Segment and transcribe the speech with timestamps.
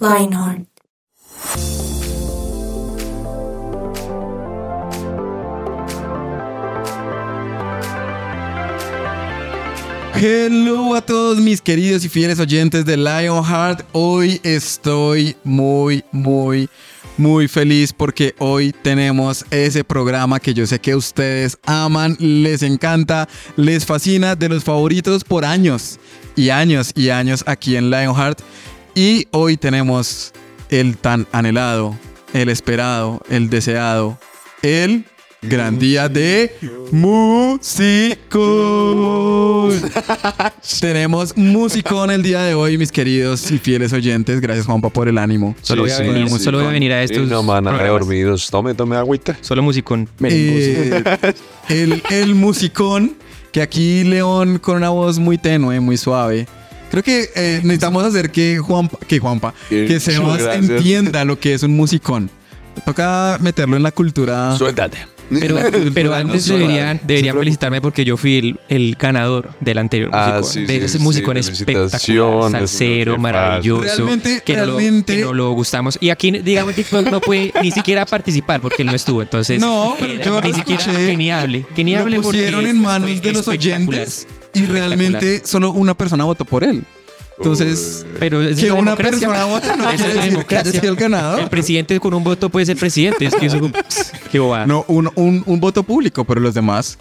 [0.00, 0.73] Lionheart.
[10.26, 13.86] Hello a todos mis queridos y fieles oyentes de Lionheart.
[13.92, 16.70] Hoy estoy muy, muy,
[17.18, 23.28] muy feliz porque hoy tenemos ese programa que yo sé que ustedes aman, les encanta,
[23.56, 26.00] les fascina, de los favoritos por años
[26.36, 28.40] y años y años aquí en Lionheart.
[28.94, 30.32] Y hoy tenemos
[30.70, 31.98] el tan anhelado,
[32.32, 34.18] el esperado, el deseado,
[34.62, 35.04] el
[35.48, 36.54] gran día de
[38.44, 39.74] músicos.
[40.80, 44.40] Tenemos musicón el día de hoy, mis queridos y fieles oyentes.
[44.40, 45.54] Gracias, Juanpa, por el ánimo.
[45.62, 47.28] Solo, voy, a Sí, venir, sí, solo voy a venir a estos.
[47.28, 48.50] no, man, dormidos.
[48.50, 49.36] Tome, tome agüita.
[49.40, 50.08] Solo musicón.
[50.22, 51.02] Eh,
[51.68, 53.16] el, el musicón,
[53.52, 56.46] que aquí León con una voz muy tenue, muy suave.
[56.90, 60.70] Creo que eh, necesitamos hacer que Juanpa, que Juanpa, que Sebas gracias.
[60.70, 62.30] entienda lo que es un musicón.
[62.84, 64.56] Toca meterlo en la cultura.
[64.56, 64.98] Suéltate.
[65.30, 65.58] Pero,
[65.94, 70.38] pero antes no, deberían, deberían felicitarme porque yo fui el, el ganador del anterior Ah,
[70.40, 70.52] musicón.
[70.52, 73.82] sí, de sí, ese sí, musicón espectacular, felicitaciones, salsero, maravilloso.
[73.82, 75.98] Realmente, que no, realmente- Lo, que no lo gustamos.
[76.00, 79.22] Y aquí, digamos que no, no puede ni siquiera participar porque él no estuvo.
[79.22, 81.06] Entonces, No, pero era yo ni lo siquiera escuché.
[81.06, 81.66] que ni hable.
[81.74, 83.78] Que ni hable pusieron en manos de los espectacular.
[84.00, 86.84] oyentes y realmente solo una persona votó por él.
[87.38, 89.28] Entonces, Pero es que una democracia.
[89.28, 90.80] persona vote no quiere decir que haya democracia.
[90.80, 91.40] sido el ganador.
[91.40, 93.26] El presidente con un voto puede ser presidente.
[93.26, 93.60] Es que eso,
[94.32, 94.66] qué bobada.
[94.66, 96.96] No, un, un, un voto público, pero los demás,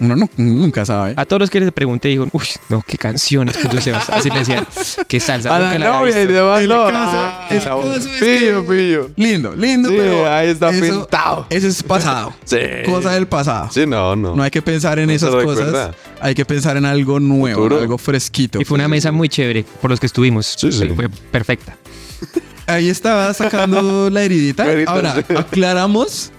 [0.00, 1.14] uno no- nunca sabe.
[1.16, 4.08] A todos los que les pregunté, dijo, uy, no, qué canciones puso Sebas.
[4.10, 4.66] Así le decían,
[5.06, 5.54] qué salsa.
[5.54, 6.32] A la novia y visto".
[6.42, 6.84] demás, El no.
[6.86, 7.48] caso- Ah,
[8.20, 9.10] pillo, pillo.
[9.16, 11.46] Lindo, lindo, Sí, pero ahí está eso, pintado.
[11.50, 12.34] Eso es pasado.
[12.44, 12.58] Sí.
[12.84, 13.68] Cosa del pasado.
[13.72, 14.34] Sí, no, no.
[14.34, 15.90] No hay que pensar en No esas cosas.
[16.20, 17.80] Hay que pensar en algo nuevo, Futuro.
[17.80, 18.60] algo fresquito.
[18.60, 20.46] Y fue una mesa muy chévere por los que estuvimos.
[20.58, 20.88] Sí, sí.
[20.94, 21.76] Fue perfecta.
[22.66, 24.64] Ahí estaba sacando la heridita.
[24.86, 26.30] Ahora, aclaramos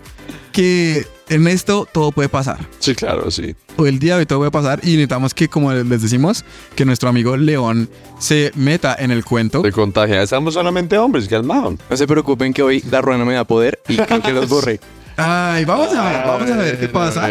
[0.52, 2.68] que en esto todo puede pasar.
[2.80, 3.56] Sí, claro, sí.
[3.78, 6.46] O el día de hoy todo puede pasar y necesitamos que, como les decimos,
[6.76, 7.90] que nuestro amigo León
[8.20, 9.62] se meta en el cuento.
[9.62, 10.22] Se contagia.
[10.22, 11.76] Estamos solamente hombres, calmados.
[11.90, 14.50] No se preocupen que hoy la rueda no me da poder y creo que los
[14.50, 14.80] borré.
[15.16, 17.30] Ay, vamos a ver, vamos a ver qué pasa.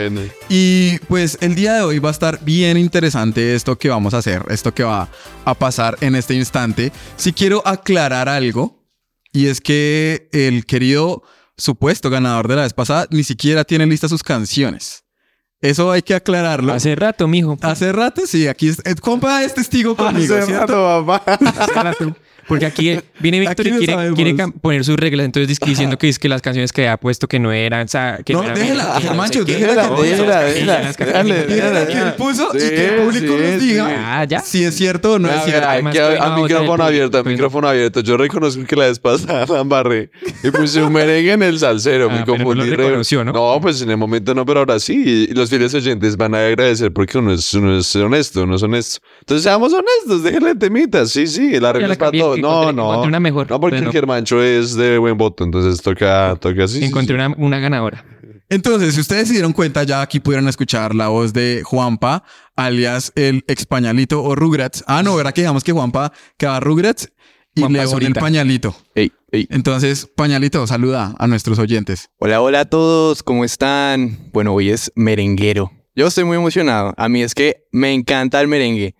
[0.48, 4.18] Y pues el día de hoy va a estar bien interesante esto que vamos a
[4.18, 5.08] hacer, esto que va
[5.44, 6.92] a pasar en este instante.
[7.16, 8.82] Si quiero aclarar algo,
[9.32, 11.22] y es que el querido
[11.62, 15.04] supuesto ganador de la vez pasada ni siquiera tiene listas sus canciones.
[15.60, 16.72] Eso hay que aclararlo.
[16.72, 17.56] Hace rato, mijo.
[17.62, 21.04] Hace rato, sí, aquí es, eh, compa es testigo conmigo, Hace ¿cierto?
[21.06, 21.38] rato, papá.
[22.48, 25.24] Porque aquí viene Víctor y quiere, quiere poner sus reglas.
[25.26, 27.84] Entonces dice- diciendo que es que las canciones que ha puesto que no eran.
[27.86, 32.14] O sea, que No, eran- déjela, no sé Germancho, déjela, No, déjela, déjela, que él
[32.14, 34.40] puso y Sí, que el público sí, nos diga Ah, ya.
[34.40, 35.68] si es cierto o no A es cierto.
[35.68, 38.00] aquí a, a no micrófono abierto, a micrófono abierto.
[38.00, 40.10] Yo reconozco que la vez pasada la embarré
[40.42, 42.08] y puse un merengue en el salsero.
[42.10, 42.70] Ah, me no confundí.
[42.70, 43.32] ¿no?
[43.32, 45.26] No, pues en el momento no, pero ahora sí.
[45.30, 48.62] Y los fieles oyentes van a agradecer porque uno es, uno es honesto, uno es
[48.62, 49.00] honesto.
[49.20, 51.10] Entonces seamos honestos, déjenle temitas.
[51.10, 52.31] Sí, sí, la regla la es para todos.
[52.40, 52.90] No, encontré- no.
[52.90, 53.92] encontré una mejor, No, porque pero.
[53.92, 56.78] Germancho es de buen voto, entonces toca, toca así.
[56.80, 57.22] sí, Encontré sí.
[57.24, 58.04] una, una ganadora.
[58.48, 62.22] Entonces, si ustedes se dieron cuenta, ya aquí pudieron escuchar la voz de Juanpa,
[62.54, 64.84] alias el ex pañalito o Rugrats.
[64.86, 67.10] Ah, no, ¿verdad que digamos que Juanpa quedaba Rugrats
[67.54, 68.76] y Juanpa León el pañalito?
[68.94, 69.46] Ey, ey.
[69.50, 72.10] Entonces, pañalito, saluda a nuestros oyentes.
[72.18, 74.18] Hola, hola a todos, ¿cómo están?
[74.34, 75.70] Bueno, hoy es merenguero.
[75.94, 76.92] Yo estoy muy emocionado.
[76.98, 78.94] A mí es que me encanta el merengue.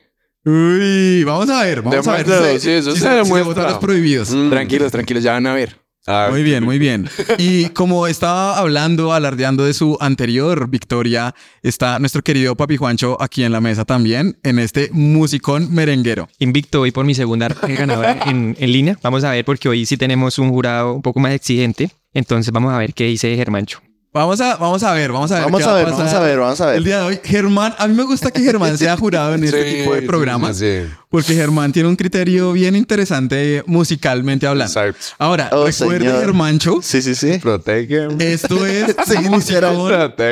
[0.45, 2.27] Uy, vamos a ver, vamos a ver.
[2.27, 3.71] Demuéstralo, sí, eso si se si demuestra.
[3.71, 4.31] los prohibidos.
[4.31, 4.51] Mm.
[4.51, 5.79] Tranquilos, tranquilos, ya van a ver.
[6.05, 7.09] Ah, Muy bien, muy bien.
[7.39, 13.45] Y como estaba hablando, alardeando de su anterior victoria, está nuestro querido Papi Juancho aquí
[13.45, 16.29] en la mesa también, en este musicón merenguero.
[16.41, 18.99] Invicto hoy por mi segunda ganadora en, en línea.
[19.01, 21.91] Vamos a ver porque hoy sí tenemos un jurado un poco más exigente.
[22.13, 23.81] Entonces vamos a ver qué dice Germancho.
[24.15, 25.45] Vamos a, vamos a ver, vamos a ver.
[25.45, 26.77] Vamos a va ver, vamos a ver, vamos a ver.
[26.77, 29.65] El día de hoy, Germán, a mí me gusta que Germán sea jurado en este
[29.65, 30.93] sí, tipo de programas, sí, sí.
[31.09, 34.71] porque Germán tiene un criterio bien interesante musicalmente hablando.
[34.71, 35.15] Exacto.
[35.19, 36.21] Ahora, Oh, recuerde, señor.
[36.21, 37.39] Germancho, Sí, sí, sí.
[37.39, 38.09] Protege.
[38.19, 39.89] esto es Sí, musicón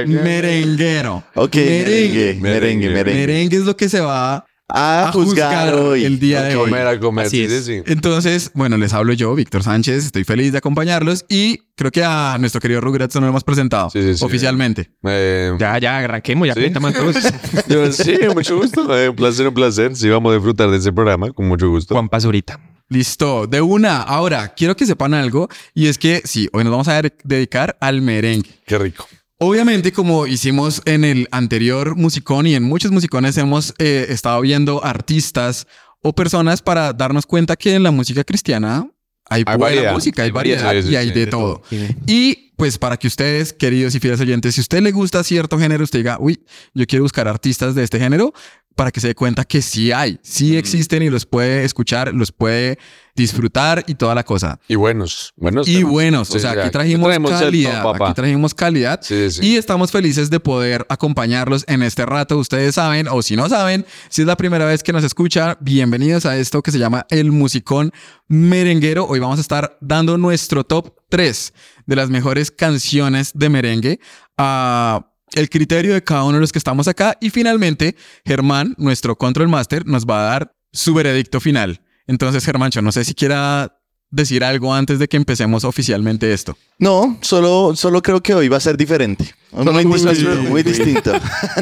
[0.08, 1.24] merenguero.
[1.34, 3.14] Ok, merengue, merengue, merengue.
[3.26, 4.44] Merengue es lo que se va
[4.74, 6.04] a, a juzgar, hoy.
[6.04, 6.70] el día de A hoy.
[6.70, 7.26] comer, a comer.
[7.26, 7.64] Así sí, es.
[7.64, 7.82] sí, sí.
[7.86, 10.06] Entonces, bueno, les hablo yo, Víctor Sánchez.
[10.06, 13.90] Estoy feliz de acompañarlos y creo que a nuestro querido Rugrats no lo hemos presentado
[13.90, 14.24] Sí, sí, sí.
[14.24, 14.90] oficialmente.
[15.04, 16.60] Eh, Ya, ya, arranquemos, ya ¿Sí?
[16.60, 17.16] cuéntame todos.
[17.68, 18.96] yo- sí, mucho gusto.
[18.98, 19.94] Eh, un placer, un placer.
[19.96, 21.94] Sí, vamos a disfrutar de ese programa con mucho gusto.
[21.94, 22.58] Juan Pazurita.
[22.88, 24.02] Listo, de una.
[24.02, 27.76] Ahora, quiero que sepan algo y es que sí, hoy nos vamos a de- dedicar
[27.80, 28.50] al merengue.
[28.66, 29.06] Qué rico.
[29.42, 34.84] Obviamente, como hicimos en el anterior musicón y en muchos musicones hemos eh, estado viendo
[34.84, 35.66] artistas
[36.02, 38.86] o personas para darnos cuenta que en la música cristiana
[39.30, 39.92] hay, Hay buena variedad.
[39.94, 41.62] música, hay variedad, variedad sí, sí, y hay sí, de de todo.
[42.06, 45.58] Y pues para que ustedes, queridos y fieles oyentes, si a usted le gusta cierto
[45.58, 46.44] género, usted diga, uy,
[46.74, 48.34] yo quiero buscar artistas de este género,
[48.76, 52.32] para que se dé cuenta que sí hay, sí existen y los puede escuchar, los
[52.32, 52.78] puede
[53.14, 54.58] disfrutar y toda la cosa.
[54.68, 55.68] Y buenos, buenos.
[55.68, 55.92] Y temas.
[55.92, 59.46] buenos, Sí, o sea, aquí trajimos top, calidad, aquí trajimos calidad Sí, sí.
[59.46, 62.38] y estamos felices de poder acompañarlos en este rato.
[62.38, 66.24] Ustedes saben, o si no saben, si es la primera vez que nos escuchan, bienvenidos
[66.24, 67.92] a esto que se llama El Musicón
[68.28, 69.04] Merenguero.
[69.06, 71.52] Hoy vamos a estar dando nuestro top 3
[71.86, 74.00] de las mejores canciones de merengue.
[74.38, 77.16] a el criterio de cada uno de los que estamos acá.
[77.20, 81.80] Y finalmente, Germán, nuestro Control Master, nos va a dar su veredicto final.
[82.06, 83.76] Entonces, Germán, yo no sé si quiera
[84.12, 86.56] decir algo antes de que empecemos oficialmente esto.
[86.80, 89.32] No, solo, solo creo que hoy va a ser diferente.
[89.52, 91.12] Muy, muy- distinto, muy distinto.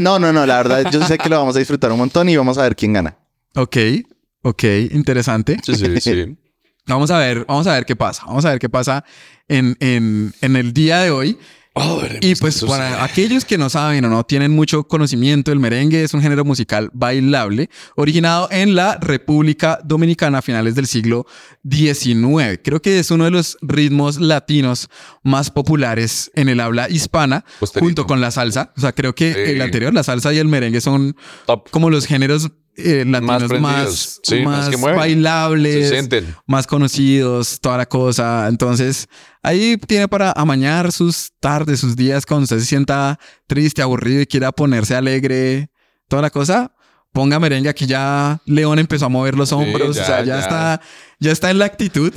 [0.01, 2.37] no, no, no, la verdad, yo sé que lo vamos a disfrutar un montón y
[2.39, 3.19] vamos a ver quién gana.
[3.55, 3.77] Ok,
[4.43, 5.59] ok, interesante.
[5.63, 6.37] Sí, sí, sí.
[6.87, 8.23] Vamos a ver, vamos a ver qué pasa.
[8.25, 9.05] Vamos a ver qué pasa
[9.47, 11.39] en, en, en el día de hoy.
[11.81, 16.03] Oh, Y pues para aquellos que no saben o no tienen mucho conocimiento, el merengue
[16.03, 21.27] es un género musical bailable originado en la República Dominicana a finales del siglo
[21.69, 22.59] XIX.
[22.63, 24.89] Creo que es uno de los ritmos latinos
[25.23, 27.85] más populares en el habla hispana, Posterito.
[27.87, 28.73] junto con la salsa.
[28.77, 29.41] O sea, creo que Sí.
[29.53, 31.17] el anterior, la salsa y el merengue son
[31.47, 31.71] Top.
[31.71, 33.61] como los géneros eh, latinos prendidos.
[33.61, 36.09] más, Sí, más más bailables
[36.47, 38.47] más conocidos, toda la cosa.
[38.49, 39.09] Entonces,
[39.43, 44.27] ahí tiene para amañar sus tardes, sus días, cuando usted se sienta triste, aburrido y
[44.27, 45.71] quiera ponerse alegre,
[46.09, 46.73] toda la cosa.
[47.13, 50.41] Ponga merengue, aquí ya León empezó a mover los hombros, ya, o sea, ya, ya.
[50.41, 50.81] está,
[51.19, 52.13] ya está en la actitud.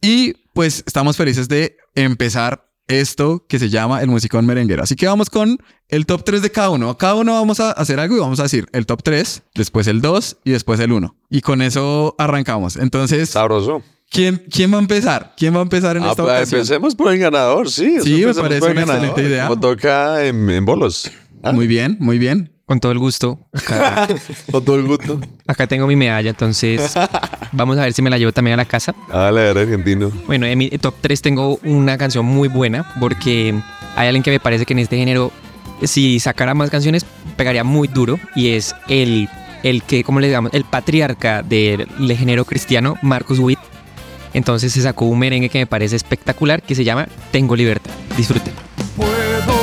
[0.00, 4.82] Y pues estamos felices de empezar esto que se llama el musicón merenguero.
[4.82, 5.58] Así que vamos con
[5.88, 6.96] el top 3 de cada uno.
[6.98, 10.00] Cada uno vamos a hacer algo y vamos a decir el top 3, después el
[10.00, 11.14] 2 y después el 1.
[11.30, 12.76] Y con eso arrancamos.
[12.76, 13.82] Entonces, Sabroso.
[14.10, 15.34] ¿Quién, ¿Quién va a empezar?
[15.36, 16.60] ¿Quién va a empezar en Ah, esta pues, ocasión?
[16.60, 17.96] empecemos por el ganador, sí.
[18.02, 19.04] Sí, me parece una ganador.
[19.04, 19.48] excelente idea.
[19.48, 21.10] Como toca en, en bolos.
[21.42, 22.50] Ah, Muy bien, muy bien.
[22.68, 23.38] Con todo el gusto.
[23.54, 24.06] Acá,
[24.52, 25.18] Con todo el gusto.
[25.46, 26.92] acá tengo mi medalla, entonces
[27.50, 28.94] vamos a ver si me la llevo también a la casa.
[29.10, 30.12] Dale, a ver, argentino.
[30.26, 33.58] Bueno, en mi top 3 tengo una canción muy buena porque
[33.96, 35.32] hay alguien que me parece que en este género,
[35.82, 37.06] si sacara más canciones,
[37.38, 39.30] pegaría muy duro y es el,
[39.62, 40.52] el que, ¿cómo le digamos?
[40.52, 43.58] El patriarca del del género cristiano, Marcus Witt.
[44.34, 47.92] Entonces se sacó un merengue que me parece espectacular que se llama Tengo Libertad.
[48.14, 48.52] Disfruten.
[48.94, 49.57] Puedo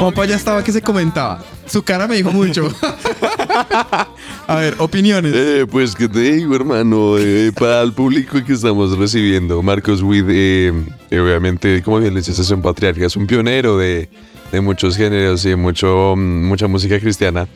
[0.00, 1.44] Juanpa ya estaba que se comentaba.
[1.66, 2.72] Su cara me dijo mucho.
[4.46, 5.34] a ver, opiniones.
[5.34, 10.24] Eh, pues que te digo, hermano, eh, para el público que estamos recibiendo, Marcos Witt,
[10.30, 10.72] eh,
[11.10, 14.08] eh, obviamente, como bien le dices, es un patriarca, es un pionero de,
[14.50, 17.46] de muchos géneros y de mucho, mm, mucha música cristiana.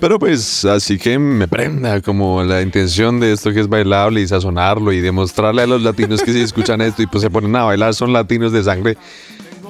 [0.00, 4.26] Pero pues así que me prenda como la intención de esto que es bailable y
[4.26, 7.62] sazonarlo y demostrarle a los latinos que si escuchan esto y pues se ponen a
[7.62, 8.98] bailar son latinos de sangre.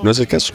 [0.03, 0.55] No es el caso.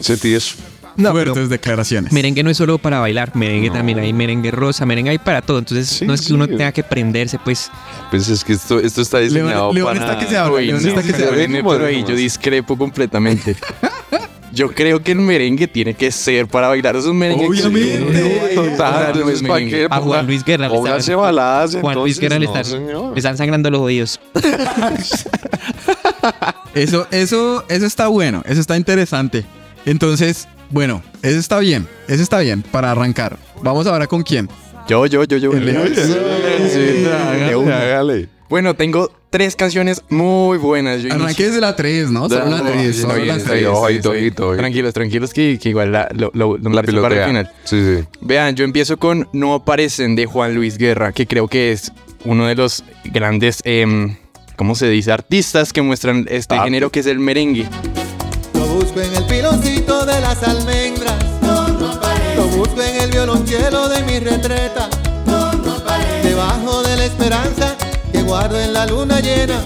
[0.00, 0.71] Sentí eso.
[0.96, 2.12] No, Fuertes pero declaraciones.
[2.12, 5.58] merengue no es solo para bailar, merengue también hay merengue rosa, merengue hay para todo.
[5.58, 6.32] Entonces Sí, no es que sí.
[6.32, 7.70] uno tenga que prenderse, pues
[8.10, 10.00] Pues es que esto, esto está León, diseñado León para...
[10.00, 10.60] está que se habla.
[10.60, 11.38] León no, está que se pero, habla.
[11.38, 13.56] viene ¿Cómo por ahí, yo discrepo completamente.
[14.54, 16.94] Yo creo que el merengue tiene que ser para bailar.
[16.96, 17.46] Es un merengue.
[17.46, 18.52] Obviamente.
[18.54, 19.86] Total, no es ¿para merengue.
[19.88, 23.12] a Juan Luis Guerra le están, baladas, Juan Luis Guerra le no, están, señor.
[23.12, 24.20] le están sangrando los oídos.
[26.74, 28.42] Eso, eso, eso está bueno.
[28.46, 29.44] Eso está interesante.
[29.84, 31.86] Entonces, bueno, eso está bien.
[32.08, 33.38] Eso está bien para arrancar.
[33.62, 34.48] Vamos ahora con quién.
[34.88, 35.52] Yo, yo, yo, yo.
[37.72, 38.28] Hágale.
[38.48, 41.02] Bueno, tengo tres canciones muy buenas.
[41.02, 42.28] Yo Arranque desde la 3, ¿no?
[42.28, 42.96] Solo la 3.
[42.96, 43.60] Está Solo la está 3.
[43.60, 44.10] bien, Ojito, está bien.
[44.10, 44.56] ojito, ojito.
[44.56, 47.50] Tranquilos, tranquilos, que, que igual la, lo, lo, lo La para el final.
[47.64, 48.04] Sí, sí.
[48.20, 51.92] Vean, yo empiezo con No aparecen de Juan Luis Guerra, que creo que es
[52.24, 54.16] uno de los grandes, em,
[54.56, 55.12] ¿cómo se dice?
[55.12, 56.64] Artistas que muestran este Ah.
[56.64, 57.66] género que es el merengue.
[58.52, 60.01] Lo busco en el piloncito
[60.32, 61.14] las almendras.
[62.36, 64.88] Lo busco en el violonchelo de mi retreta.
[66.22, 67.76] Debajo de la esperanza
[68.10, 69.60] que guardo en la luna llena.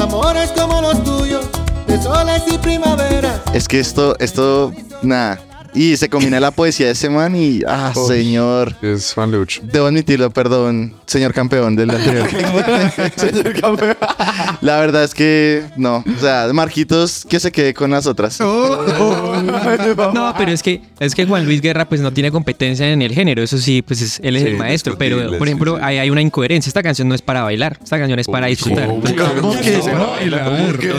[0.00, 1.44] Amores como los tuyos,
[1.86, 3.40] de soles y primaveras.
[3.52, 5.40] Es que esto, esto, nada.
[5.74, 8.74] Y se combina la poesía de ese man y, ah, señor.
[8.82, 9.62] Es Juan Lucho.
[9.64, 12.28] Debo admitirlo, perdón, señor campeón del anterior.
[13.16, 13.96] señor campeón.
[14.60, 16.04] La verdad es que no.
[16.16, 18.38] O sea, Marquitos, que se quede con las otras.
[18.40, 23.12] No, pero es que, es que Juan Luis Guerra pues no tiene competencia en el
[23.12, 25.82] género, eso sí, pues es- él es Sí, el maestro, pero por ejemplo sí.
[25.84, 28.88] Hay, hay una incoherencia, esta canción no es para bailar, esta canción es para disfrutar.
[28.88, 30.12] ¿Cómo que no?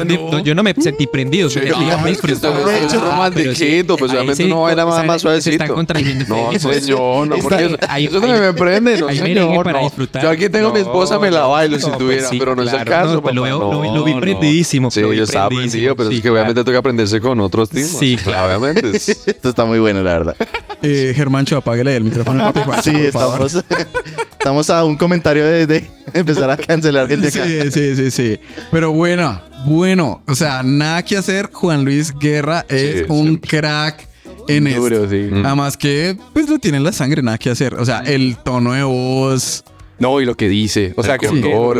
[0.05, 4.43] No, no, yo no me sentí prendido, Sí, yo no, me Pero romantiquito, pues obviamente
[4.43, 6.25] sí, baila más- más Se están contradiciendo.
[6.27, 9.79] No, señor, no, porque eso, hay- eso no hay- me prende, no, hay señor, para
[9.79, 9.85] no.
[9.85, 10.23] disfrutar.
[10.23, 12.55] Yo aquí tengo a mi esposa, me la bailo si No, pues tuviera, sí, pero
[12.55, 14.19] no es el caso, no, pues lo veo- no, lo vi- lo vi no.
[14.21, 16.65] prendidísimo, Sí, yo estaba prendido, pero sí, es que obviamente claro.
[16.65, 17.89] toca aprenderse con otros temas.
[17.89, 18.47] Sí, claro.
[18.47, 18.97] Obviamente.
[18.97, 20.35] Esto está muy bueno, la verdad.
[20.81, 22.43] Eh, Germancho, apáguele el micrófono.
[22.45, 23.53] a Papi Juan, Sí, estamos,
[24.31, 27.45] estamos a un comentario de, de empezar a cancelar gente acá.
[27.45, 28.39] Sí, sí, sí, sí.
[28.71, 30.21] Pero bueno, bueno.
[30.27, 31.49] O sea, nada que hacer.
[31.53, 33.49] Juan Luis Guerra es Sí, un siempre.
[33.59, 34.07] crack
[34.47, 34.81] en esto.
[34.81, 35.29] Duro, sí.
[35.43, 37.75] Además que, pues lo tiene en la sangre, nada que hacer.
[37.75, 39.63] O sea, el tono de voz.
[39.99, 40.93] No, y lo que dice.
[40.97, 41.73] O sea, que, No,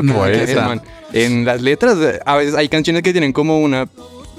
[0.68, 0.82] man-
[1.14, 3.88] en las letras, a veces hay canciones que tienen como una,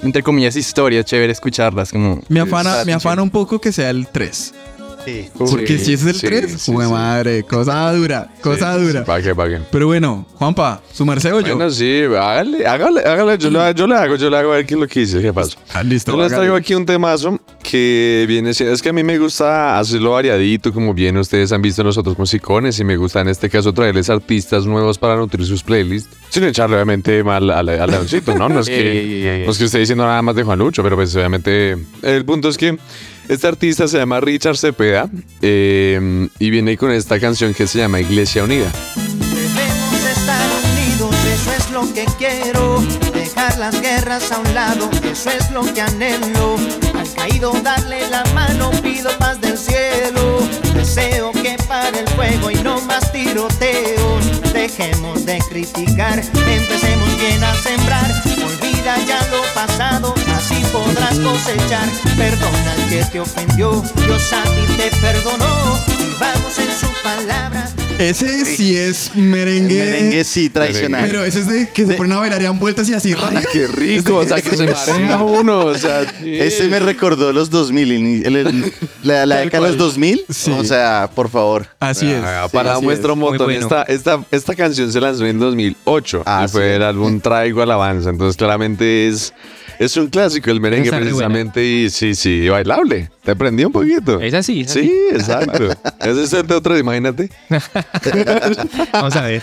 [0.03, 1.91] entre comillas, historia chévere escucharlas.
[1.91, 4.53] Como, Me afana, me afana un poco que sea el 3.
[5.05, 5.29] Sí.
[5.37, 6.91] Porque si ese es el sí, 3, sí, ¡Jue sí.
[6.91, 7.43] madre!
[7.43, 9.05] Cosa dura, cosa dura.
[9.05, 9.63] ¿Para qué, para qué?
[9.71, 11.55] Pero bueno, Juanpa, ¿su merced o yo?
[11.55, 13.37] Bueno, sí, hágale, hágale, hágale.
[13.37, 15.21] Yo, lo, yo le hago, yo le hago a ver qué es lo que hice,
[15.21, 15.57] qué pasa.
[15.73, 16.11] Ah, listo.
[16.11, 19.77] Yo les traigo aquí un temazo que viene siendo, es que a mí me gusta
[19.77, 23.73] hacerlo variadito, como bien ustedes han visto nosotros musicones, y me gusta en este caso
[23.73, 28.49] traerles artistas nuevos para nutrir sus playlists, sin echarle obviamente mal al, al leoncito, ¿no?
[28.49, 31.15] No es, que, no es que esté diciendo nada más de Juan Lucho, pero pues
[31.15, 32.77] obviamente el punto es que
[33.27, 35.09] este artista se llama Richard Cepeda
[35.41, 38.71] eh, y viene con esta canción que se llama Iglesia Unida.
[38.95, 42.83] Debemos estar unidos, eso es lo que quiero.
[43.13, 46.55] Dejar las guerras a un lado, eso es lo que anhelo.
[46.97, 50.39] Al caído darle la mano, pido paz del cielo.
[50.73, 54.53] Deseo que pare el fuego y no más tiroteos.
[54.53, 58.34] Dejemos de criticar, empecemos bien a sembrar.
[58.85, 61.89] Olvida ya lo pasado, así podrás cosechar.
[62.15, 65.79] Perdona al que te ofendió, Dios a ti te perdonó.
[65.97, 67.67] Y vamos en su palabra.
[67.97, 69.79] Ese sí es merengue.
[69.85, 71.05] Merengue sí, tradicional.
[71.07, 73.13] Pero ese es de que se ponen a bailar y dan vueltas y así.
[73.17, 77.49] Ay, qué rico, o sea, que se marea uno, o sea, Ese me recordó los
[77.49, 77.91] 2000,
[78.25, 78.73] el- el- el-
[79.03, 80.25] la, la década de los 2000.
[80.29, 80.51] Sí.
[80.51, 81.67] O sea, por favor.
[81.79, 82.21] Así es.
[82.21, 83.47] Ah, para así muestra un Muy montón.
[83.47, 83.61] bueno.
[83.61, 86.75] Esta, esta, esta canción se lanzó en 2008 Ah, y fue sí.
[86.75, 88.09] el álbum Traigo Alabanza.
[88.09, 89.33] Entonces, claramente es,
[89.79, 91.63] es un clásico el merengue, precisamente.
[91.63, 93.09] Y sí, sí, bailable.
[93.23, 94.19] Te prendí un poquito.
[94.21, 95.69] Es así, es Sí, exacto.
[95.99, 97.29] Ese es el de otro, imagínate.
[98.93, 99.41] Vamos a ver.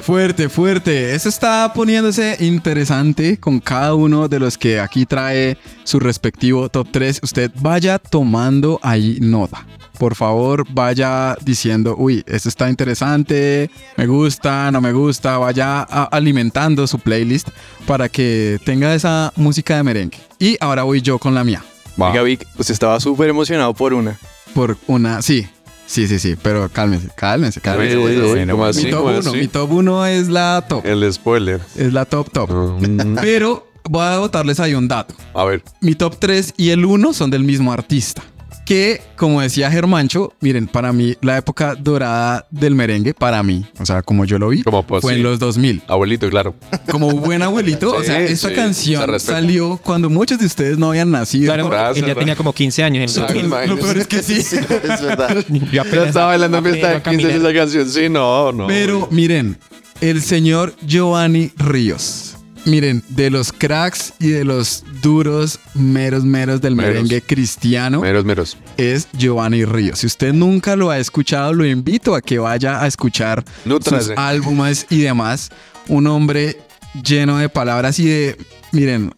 [0.00, 1.14] Fuerte, fuerte.
[1.14, 6.88] Eso está poniéndose interesante con cada uno de los que aquí trae su respectivo top
[6.90, 7.20] 3.
[7.22, 9.66] Usted vaya tomando ahí nota.
[9.98, 15.38] Por favor, vaya diciendo, uy, esto está interesante, me gusta, no me gusta.
[15.38, 17.48] Vaya alimentando su playlist
[17.86, 20.18] para que tenga esa música de merengue.
[20.38, 21.62] Y ahora voy yo con la mía.
[22.00, 22.10] Va.
[22.10, 24.18] Oiga, Vic, pues estaba súper emocionado por una.
[24.52, 25.46] Por una, sí,
[25.86, 27.96] sí, sí, sí, pero cálmense, cálmense, cálmense.
[27.96, 28.90] Uy, uy, uy, Bueno, ¿cómo mi así?
[28.90, 29.36] top ¿Cómo 1, así?
[29.38, 30.84] mi top 1 es la top.
[30.86, 31.60] El spoiler.
[31.76, 32.50] Es la top top.
[32.50, 35.14] Mm, Pero voy a botarles ahí un dato.
[35.34, 35.62] A ver.
[35.80, 38.22] Mi top 3 y el 1 son del mismo artista.
[38.64, 43.84] Que, como decía Germancho, miren, para mí la época dorada del merengue, para mí, o
[43.84, 45.18] sea, como yo lo vi, Como pues, fue sí.
[45.18, 45.82] en los 2000.
[45.86, 46.54] Abuelito, claro.
[46.90, 50.88] Como buen abuelito, o Sí, sea, esta sí, canción salió cuando muchos de ustedes no
[50.90, 51.52] habían nacido.
[51.52, 52.18] Claro, Gracias, él ya gracias.
[52.20, 53.16] tenía como 15 años.
[53.16, 53.44] En el Ay, 2000.
[53.46, 53.74] imagínese.
[53.76, 54.34] Lo peor es que sí.
[54.84, 55.44] Es verdad.
[55.48, 57.48] Yo Ya apenas- estaba bailando en fiesta de apenas 15 de caminé.
[57.50, 57.88] esa canción.
[57.90, 58.66] Sí, no, no.
[58.66, 59.58] Pero miren,
[60.00, 62.33] el señor Giovanni Ríos.
[62.66, 66.94] Miren, de los cracks y de los duros, meros, meros del Meros.
[66.94, 68.56] merengue cristiano, Meros, meros.
[68.78, 69.98] es Giovanni Ríos.
[69.98, 74.14] Si usted nunca lo ha escuchado, lo invito a que vaya a escuchar sus Nútrase.
[74.16, 75.50] álbumes y demás.
[75.88, 76.58] Un hombre
[77.04, 78.36] lleno de palabras y de,
[78.72, 79.12] miren,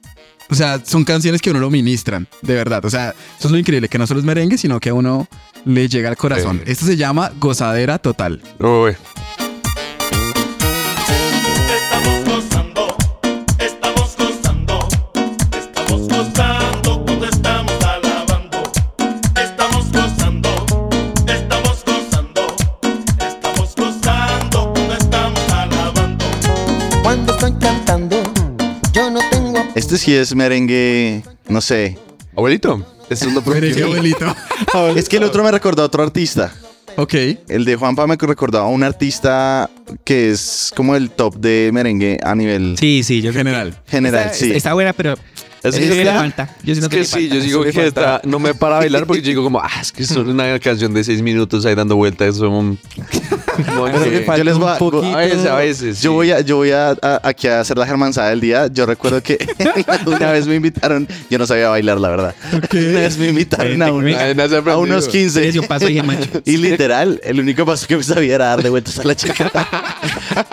[0.51, 2.85] o sea, son canciones que uno lo ministran, de verdad.
[2.85, 5.29] O sea, eso es lo increíble, que no solo es merengue, sino que a uno
[5.65, 6.63] le llega al corazón.
[6.65, 6.73] Sí.
[6.73, 8.41] Esto se llama Gozadera Total.
[8.59, 8.97] Uy.
[29.97, 31.97] Este sí es merengue, no sé.
[32.37, 34.37] Abuelito, eso es lo Merengue abuelito.
[34.95, 36.53] Es que el otro me recordó a otro artista.
[36.97, 37.15] Ok.
[37.49, 39.71] El de Juanpa me recordaba a un artista
[40.05, 43.83] que es como el top de merengue a nivel Sí, sí, yo creo que General.
[43.87, 44.53] general, está, sí.
[44.53, 45.15] está buena, pero
[45.75, 46.49] Es yo que, que le es falta.
[46.63, 47.35] Yo siento que le sí, falta.
[47.35, 50.03] yo digo que esta no me para bailar porque yo digo como, ah, es que
[50.03, 52.79] es una canción de seis minutos ahí dando vueltas, un...
[53.57, 56.03] que- yo les voy a, a veces, a veces.
[56.03, 56.15] Yo sí.
[56.15, 58.67] voy a, yo voy a, a- aquí a hacer la germanzada del día.
[58.69, 59.39] Yo recuerdo que
[60.07, 62.35] una vez me invitaron, yo no sabía bailar, la verdad.
[62.53, 65.41] Una vez me invitaron a, un- Ay, no has a unos 15.
[65.41, 66.03] Les dio paso y.
[66.45, 69.51] Y literal, el único paso que me sabía era darle vueltas a la chica.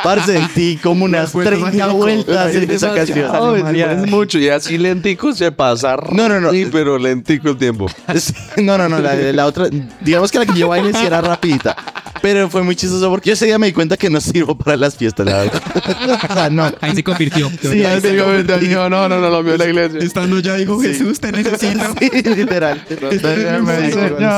[0.03, 3.31] Parce, sentí como unas 30 vueltas en esa canción.
[3.31, 5.97] Parece mucho y así lentico se pasa.
[6.11, 6.51] No, no, no.
[6.51, 7.87] Sí, pero lentico el tiempo.
[8.15, 8.33] Sí,
[8.63, 9.67] No, no, no, la, la otra,
[10.01, 11.75] digamos que la que yo bailé sí era rapidita.
[12.23, 14.95] Pero fue muy chistoso porque ese día me di cuenta que no sirvo para las
[14.95, 15.61] fiestas, la verdad.
[16.29, 16.71] O sea, no.
[16.79, 17.51] Ahí se convirtió.
[17.61, 18.89] Sí, ahí se convirtió.
[18.89, 19.99] no, no, no, lo vio la iglesia.
[19.99, 21.83] Estando ya dijo Jesús, te necesito.
[21.99, 22.81] Sí, literal.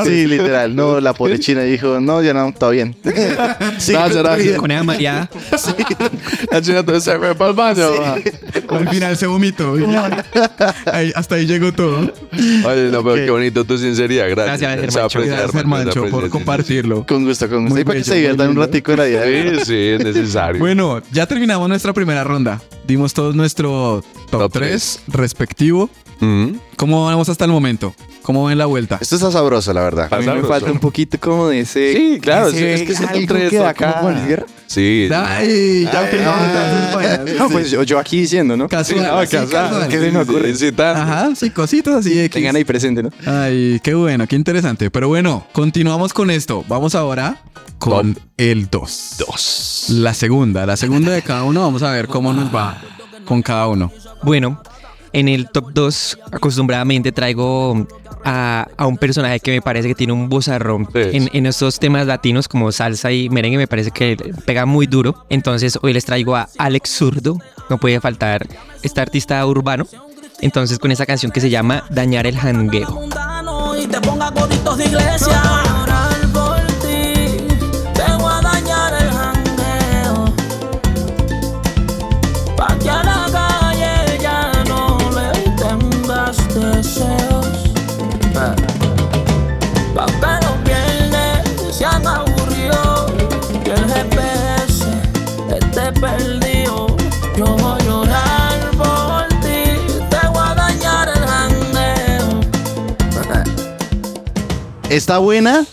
[0.04, 0.76] Sí, literal.
[0.76, 2.96] No, la pobre china dijo, no, ya no, todo bien.
[3.78, 4.58] Sí, Gracias.
[4.58, 5.30] Con ella mareada.
[6.52, 7.86] La china entonces se fue para el baño.
[8.70, 9.76] Al final se vomitó.
[10.92, 12.12] Ahí- hasta ahí llegó todo.
[12.34, 14.30] Oye, no, pero qué bonito tu sinceridad.
[14.30, 14.60] Gracias.
[14.62, 17.06] Gracias, aprecia, Gracias, Hermancho, por compartirlo.
[17.06, 17.74] Con gusto, con gusto.
[17.74, 19.60] Muy Y para que bello, se diviertan un ratico de la vida.
[19.60, 20.60] Sí, sí, es necesario.
[20.60, 22.62] Bueno, ya terminamos nuestra primera ronda.
[22.88, 25.90] Dimos todos nuestro top, Top 3 respectivo.
[26.20, 26.52] Mm.
[26.78, 27.96] ¿Cómo vamos hasta el momento?
[28.26, 28.98] ¿Cómo ven la vuelta?
[29.00, 30.12] Esto está sabroso, la verdad.
[30.12, 31.94] A mí me falta un poquito como de ese...
[31.94, 33.92] Sí, claro, ese es que es el algo tres que da acá.
[34.00, 34.46] como con el cierre.
[34.66, 35.08] Sí.
[35.14, 38.68] Ay, ya que No, pues yo, yo aquí diciendo, ¿no?
[38.68, 39.70] Casual, no, así, casado.
[39.70, 39.88] casual.
[39.90, 40.50] ¿Qué se me ocurre?
[40.50, 40.98] Incitar.
[40.98, 43.12] Ajá, sí, cositas así de Tengan ahí presente, ¿no?
[43.28, 44.90] Ay, qué bueno, qué interesante.
[44.90, 46.66] Pero bueno, continuamos con esto.
[46.68, 47.44] Vamos ahora
[47.78, 49.16] con el 2.
[49.20, 49.86] Dos.
[49.90, 51.62] La segunda, la segunda de cada uno.
[51.62, 52.82] Vamos a ver cómo nos va
[53.24, 53.92] con cada uno.
[54.24, 54.64] Bueno,
[55.20, 57.88] en el top 2 acostumbradamente traigo
[58.24, 61.00] a, a un personaje que me parece que tiene un bozarrón Sí.
[61.14, 65.26] en, en estos temas latinos como salsa y merengue, me parece que pega muy duro.
[65.30, 67.38] Entonces hoy les traigo a Alex Zurdo,
[67.70, 68.48] no puede faltar
[68.84, 69.86] este artista urbano.
[70.42, 72.90] Entonces con esa canción que se llama Dañar el Jangueo.
[72.92, 75.42] mundano y te ponga coditos de iglesia.
[104.90, 105.66] Está buena.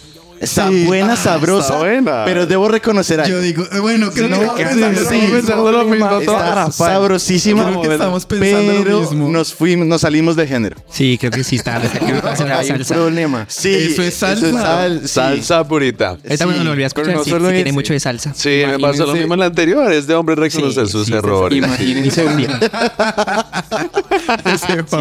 [0.42, 0.84] Está Sí.
[0.84, 1.66] buena, Ah, sabrosa.
[1.68, 2.24] está buena.
[2.24, 3.32] Pero debo reconocer algo.
[3.36, 5.36] Yo digo, eh, bueno, creo que estamos sí, pensando sí, lo mismo.
[5.36, 7.64] pensando lo mismo, Está sabrosísima.
[7.68, 9.28] Creo que estamos pensando lo pero mismo.
[9.30, 10.76] nos fuimos, nos salimos de género.
[10.90, 11.80] Sí, creo que sí está.
[11.80, 11.98] que
[12.52, 13.46] Hay un problema.
[13.48, 14.50] Sí, Eso es salsa.
[14.52, 15.08] sal- sí.
[15.08, 16.18] Salsa purita.
[16.24, 17.72] Esta me lo a escuchar, no sí, solo sí tiene ese.
[17.72, 18.32] mucho de salsa.
[18.34, 19.92] Sí, me pasó lo mismo en la anterior.
[19.92, 21.56] Es de hombre reconocer Sí, sus sí, errores.
[21.56, 22.58] Imagínense un día.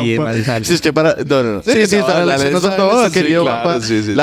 [0.01, 0.67] Sí, es salsa.
[0.67, 1.15] Sí, es que para.
[1.27, 1.63] No, no, no.
[1.63, 2.37] Sí, sí, no, para la
[3.11, 3.79] querido papá.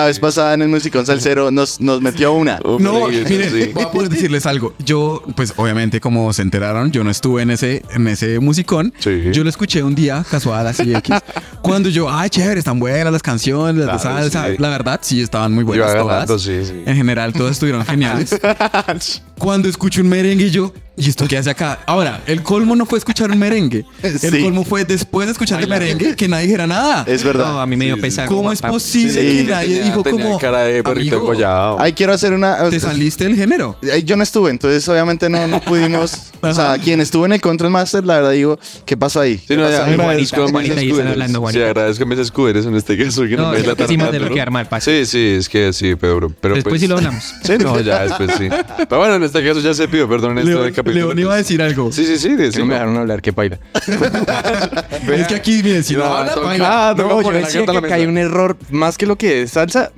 [0.07, 2.58] vez pasada en el Musicón Salsero nos, nos metió una.
[2.64, 3.70] Uf, No, sí, miren, sí.
[3.74, 4.74] voy a poder decirles algo.
[4.84, 8.92] Yo, pues obviamente, como se enteraron, yo no estuve en ese, en ese musicón.
[8.98, 9.24] Sí.
[9.32, 11.16] Yo lo escuché un día, casual, así X.
[11.62, 14.48] cuando yo, ay, chévere, están buenas las canciones, las de Claro, salsa.
[14.48, 14.54] sí.
[14.58, 16.42] La verdad, sí, estaban muy Yo buenas agarrando, todas.
[16.42, 16.82] sí, sí.
[16.86, 18.38] En general, todas estuvieron geniales.
[19.38, 21.79] Cuando escucho un merengue, y yo, ¿y esto qué hace acá?
[21.87, 23.85] Ahora, el colmo no fue escuchar un merengue.
[24.03, 24.42] El Sí.
[24.42, 27.05] colmo fue después de escuchar el merengue que nadie dijera nada.
[27.07, 27.62] Es No, verdad.
[27.62, 28.27] a mí me dio pesar.
[28.29, 31.77] ¿Cómo es posible Sí, que tenía- nadie dijo Tenía como cara de perrito "Amigo, engollado.
[31.81, 32.68] Ay, quiero hacer una.
[32.68, 33.77] te saliste del género?
[33.92, 36.12] Ay, Yo no estuve, entonces obviamente no, no pudimos.
[36.40, 39.38] o sea, quien estuvo en el Control Master, la verdad digo, ¿qué pasó ahí?
[39.38, 41.66] Sí, no, ya Juanita, agradezco a mis Juanita, ahí están hablando, Sí, Juanita.
[41.66, 44.11] agradezco a mis escuderos en este caso que no, No, que la sí, de lo
[44.18, 44.35] duro.
[44.35, 45.05] que armar, parce.
[45.05, 47.24] Sí, sí, es que sí, pero, pero Después pues- sí lo hablamos.
[47.44, 48.48] Sí, no, ya después sí.
[48.88, 51.06] Pero bueno, en este caso ya se pidió perdón en esto León, capítulo.
[51.06, 51.92] León iba a decir algo.
[51.92, 52.68] Sí, sí, sí, Que no decimos.
[52.68, 53.58] me dejaron hablar, qué paila.
[55.12, 56.94] Es que aquí, miren, si no, habla, toca- baila.
[56.96, 59.92] toca No, yo decía la que hay un error más que lo que es salsa.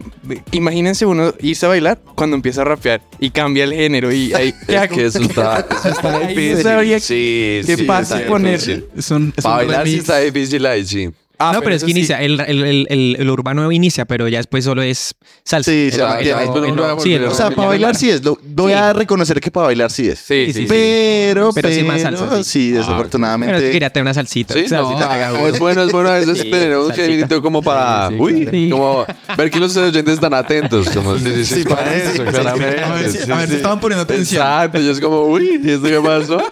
[0.52, 4.54] Imagínense uno irse a bailar cuando empieza a rapear y cambia el género y ahí
[4.68, 6.62] Ya que eso está, eso está difícil.
[6.62, 8.60] sabría sí, qué sí, pasa poner.
[8.98, 11.10] Son, es Para bailar sí está difícil ahí, sí.
[11.42, 11.98] Ah, no, pero, es eso que sí.
[11.98, 15.70] inicia, el, el, el, el- el urbano inicia, pero ya después solo es salsa.
[15.70, 18.22] Sí, O sea, para bailar sí es.
[18.24, 18.78] Lo, voy Sí.
[18.78, 20.18] a reconocer que para bailar sí es.
[20.18, 20.66] Sí, sí, sí, sí.
[20.68, 22.70] Pero, Pero pero, sí más salsa, sí, sí.
[22.72, 23.52] desafortunadamente.
[23.54, 24.54] Pero es que quería tener una salsita.
[24.54, 25.30] Sí, salsita.
[25.32, 28.20] no, es bueno, es bueno a veces Sí, tener un genito como para, Sí, sí,
[28.20, 28.68] uy, sí.
[28.70, 32.82] como ver que los oyentes están atentos, como sí, sí, sí, Sí, para eso, claramente,
[32.82, 34.42] A ver, si, estaban poniendo atención.
[34.42, 36.42] Exacto, yo es como, uy, ¿y esto qué pasó?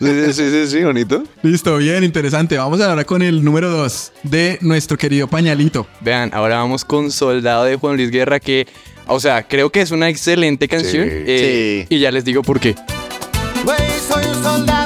[0.00, 1.22] Sí, sí, sí, sí, sí, bonito.
[1.42, 2.58] Listo, bien, interesante.
[2.58, 5.86] Vamos ahora con el número 2 de nuestro querido pañalito.
[6.00, 8.66] Vean, ahora vamos con Soldado de Juan Luis Guerra, que,
[9.06, 11.04] o sea, creo que es una excelente canción.
[11.04, 11.14] Sí.
[11.26, 11.94] eh, Sí.
[11.96, 12.74] Y ya les digo por qué.
[13.64, 14.83] Güey, soy un soldado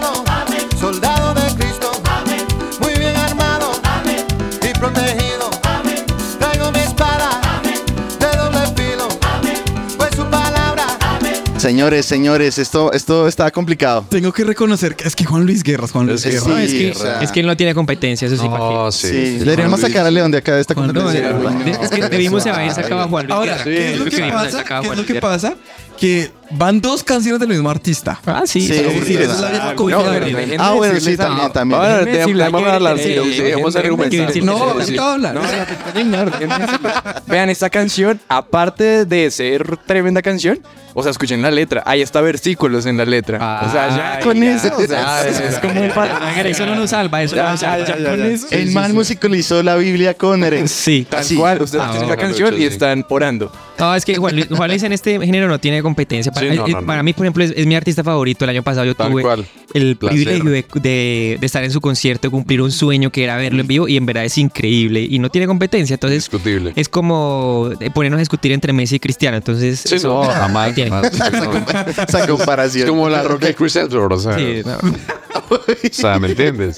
[11.68, 14.06] Señores, señores, esto, esto está complicado.
[14.08, 16.44] Tengo que reconocer que es que Juan Luis Guerra, Juan Luis Es- Guerra.
[16.46, 18.48] sí, No, es, que, o sea- es que él no tiene competencia, eso sí.
[18.50, 19.08] Oh, sí.
[19.08, 21.30] Sí, deberíamos sacar a León de acá de esta Juan competencia.
[21.30, 21.76] Luis.
[21.82, 23.64] Es que debimos haber sacado a Juan Luis Ahora, Guerra.
[23.64, 24.64] ¿qué es lo que pasa?
[24.64, 25.54] ¿Qué es lo que pasa?
[25.98, 28.20] Que van dos canciones del mismo artista.
[28.24, 28.60] Ah, sí.
[28.60, 30.32] Sí, sí, sí, es la verde.
[30.34, 31.80] dejen Ah, bueno, sí, a- también, también.
[32.04, 34.36] Dejemos hay que- hablar, sí, dejemos déjenme argumentar.
[34.44, 34.74] No.
[34.74, 36.92] No, no, no, déjenme decirles.
[37.26, 40.60] Vean, esta canción, aparte de ser tremenda canción,
[40.94, 41.82] o sea, escuchen la letra.
[41.86, 43.62] Hay hasta versículos en la letra.
[43.66, 44.54] o sea, ya con ya.
[44.56, 44.74] eso.
[44.76, 46.46] o sea, Eso es como el.
[46.46, 47.86] Eso no nos salva, eso no nos salva.
[47.86, 48.26] ya, ya, Con ya.
[48.26, 50.68] eso- El man musicalizó la Biblia con merengue.
[50.68, 51.06] Sí.
[51.08, 51.36] Tal Sí.
[51.36, 52.64] cual, ustedes Ah, escuchan la bueno, canción y sí.
[52.64, 53.52] están orando.
[53.78, 56.30] No, es que Juan Luis en este género no tiene competencia.
[56.32, 56.86] Para, Sí, no, no, no.
[56.86, 58.44] para mí, por ejemplo, es, es mi artista favorito.
[58.44, 59.44] El año pasado yo Tal tuve cual.
[59.74, 60.16] el Placer.
[60.24, 63.66] privilegio de, de- de estar en su concierto, cumplir un sueño que era verlo en
[63.66, 65.94] vivo y en verdad es increíble y no tiene competencia.
[65.94, 66.72] Entonces, Discutible.
[66.76, 69.36] es como eh, ponernos a discutir entre Messi y Cristiano.
[69.36, 70.74] Entonces, Sí, eso no, jamás.
[70.74, 70.90] tiene.
[70.90, 71.12] jamás.
[71.98, 72.88] Esa Es comparación.
[72.88, 74.76] como la roca de Chris o sea, Sí, no.
[75.50, 75.60] o
[75.92, 76.76] sea, ¿me entiendes?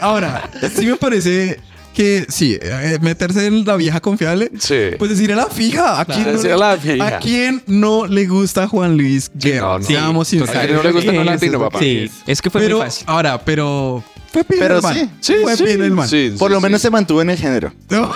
[0.00, 1.58] Ahora, sí me parece
[2.00, 4.50] que sí, eh, meterse en la vieja confiable.
[4.58, 4.92] Sí.
[4.98, 6.00] Pues decir a la fija.
[6.00, 7.06] ¿A quién, no, decir a la fija.
[7.06, 9.60] ¿A quién no le gusta Juan Luis Guerra?
[9.72, 9.84] no, no.
[9.84, 10.64] Seamos Sí, sinceros.
[10.64, 11.78] a no le gusta no latino, papá.
[11.78, 13.04] Sí, es que fue pero, muy fácil.
[13.06, 16.62] ahora, pero fue Pero sí, Sí, fue sí, sí, Por sí, lo sí.
[16.62, 17.70] menos se mantuvo en el género.
[17.90, 18.10] No.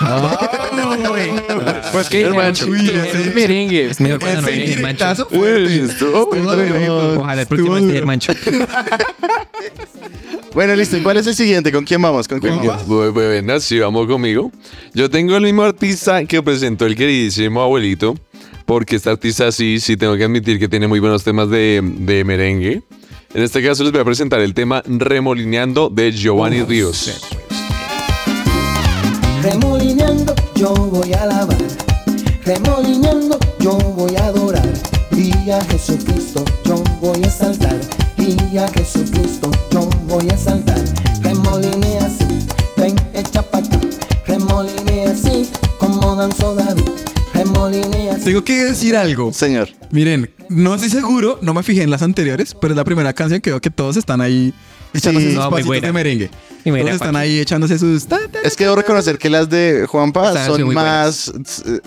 [1.95, 3.85] Pues que merengue.
[3.89, 5.05] Es mejor cuando no viene el mancho.
[7.19, 8.33] Ojalá el próximo esté el mancho.
[10.53, 10.95] Bueno, listo.
[10.95, 11.69] ¿Y cuál es el siguiente?
[11.69, 12.29] ¿Con quién vamos?
[12.29, 12.87] ¿Con quién vamos?
[12.87, 14.53] Bu- Bueno, sí, vamos conmigo.
[14.93, 18.15] Yo tengo el mismo artista que presentó el queridísimo abuelito,
[18.65, 22.23] porque este artista sí, sí tengo que admitir que tiene muy buenos temas de, de
[22.23, 22.83] merengue.
[23.33, 27.21] En este caso les voy a presentar el tema Remolineando de Giovanni Ríos.
[29.43, 31.57] Remolineando yo voy a alabar,
[32.45, 34.71] remolineando yo voy a adorar.
[35.15, 37.79] Y a Jesucristo yo voy a saltar,
[38.17, 40.79] y a Jesucristo yo voy a saltar.
[41.21, 42.25] Remoline así,
[42.77, 43.79] ven echa pa' acá,
[44.27, 46.83] remoline así, como danzó David.
[47.33, 48.25] Remoline así.
[48.25, 49.31] Tengo que decir algo.
[49.31, 49.69] Señor.
[49.91, 53.41] Miren, no estoy seguro, no me fijé en las anteriores, pero es la primera canción
[53.41, 54.53] que veo que todos están ahí
[54.97, 55.87] echándose Sí, sus no, pasitos buena.
[55.87, 56.29] de merengue.
[56.65, 58.07] Buena, Todos están ahí echándose sus...
[58.07, 61.31] ta, ta, Es que debo reconocer que las de Juanpa Están son más,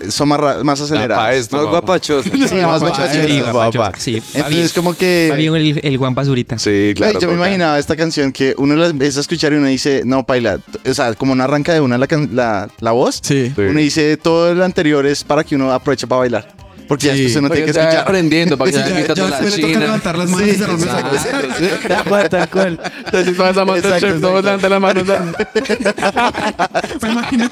[0.09, 1.35] son más, más aceleradas.
[1.35, 1.79] esto, Más papá.
[1.79, 2.29] guapachoso.
[2.31, 3.11] Sí, más guapachosas.
[3.27, 3.51] Sí, papá.
[3.51, 3.99] guapacho.
[3.99, 5.27] Sí, Entonces como que...
[5.31, 6.57] Fabio el, el Juan Pazurita.
[6.57, 7.19] Sí, Ay, claro.
[7.19, 10.25] yo me imaginaba esta canción que uno la empieza a escuchar y uno dice, no,
[10.25, 13.51] paila, o sea, como no arranca de una la, la, la voz, Sí.
[13.53, 13.61] Sí.
[13.61, 16.58] uno dice todo lo anterior es para que uno aproveche para bailar.
[16.89, 17.21] Porque ya Sí.
[17.21, 18.01] después uno Para tiene que escuchar.
[18.01, 19.85] aprendiendo, para que Ya, se ya, quita toda después la le toca china.
[19.85, 22.29] levantar las manos y cerrar los.
[22.29, 22.79] Tal cual.
[23.05, 25.03] Entonces, todas esas manos, Exacto, chef, todos levantan las manos.
[27.01, 27.49] Me imaginé,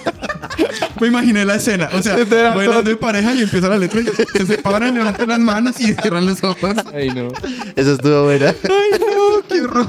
[1.00, 1.90] me imaginé la escena.
[1.94, 2.16] O sea,
[2.56, 4.06] bailando de pareja y empieza la letra y
[4.38, 6.76] se separan, levantan las manos y cierran los ojos.
[6.94, 7.30] Ay, no.
[7.76, 8.48] Esa estuvo buena.
[8.64, 9.07] Ay, no,
[9.50, 9.88] qué horror.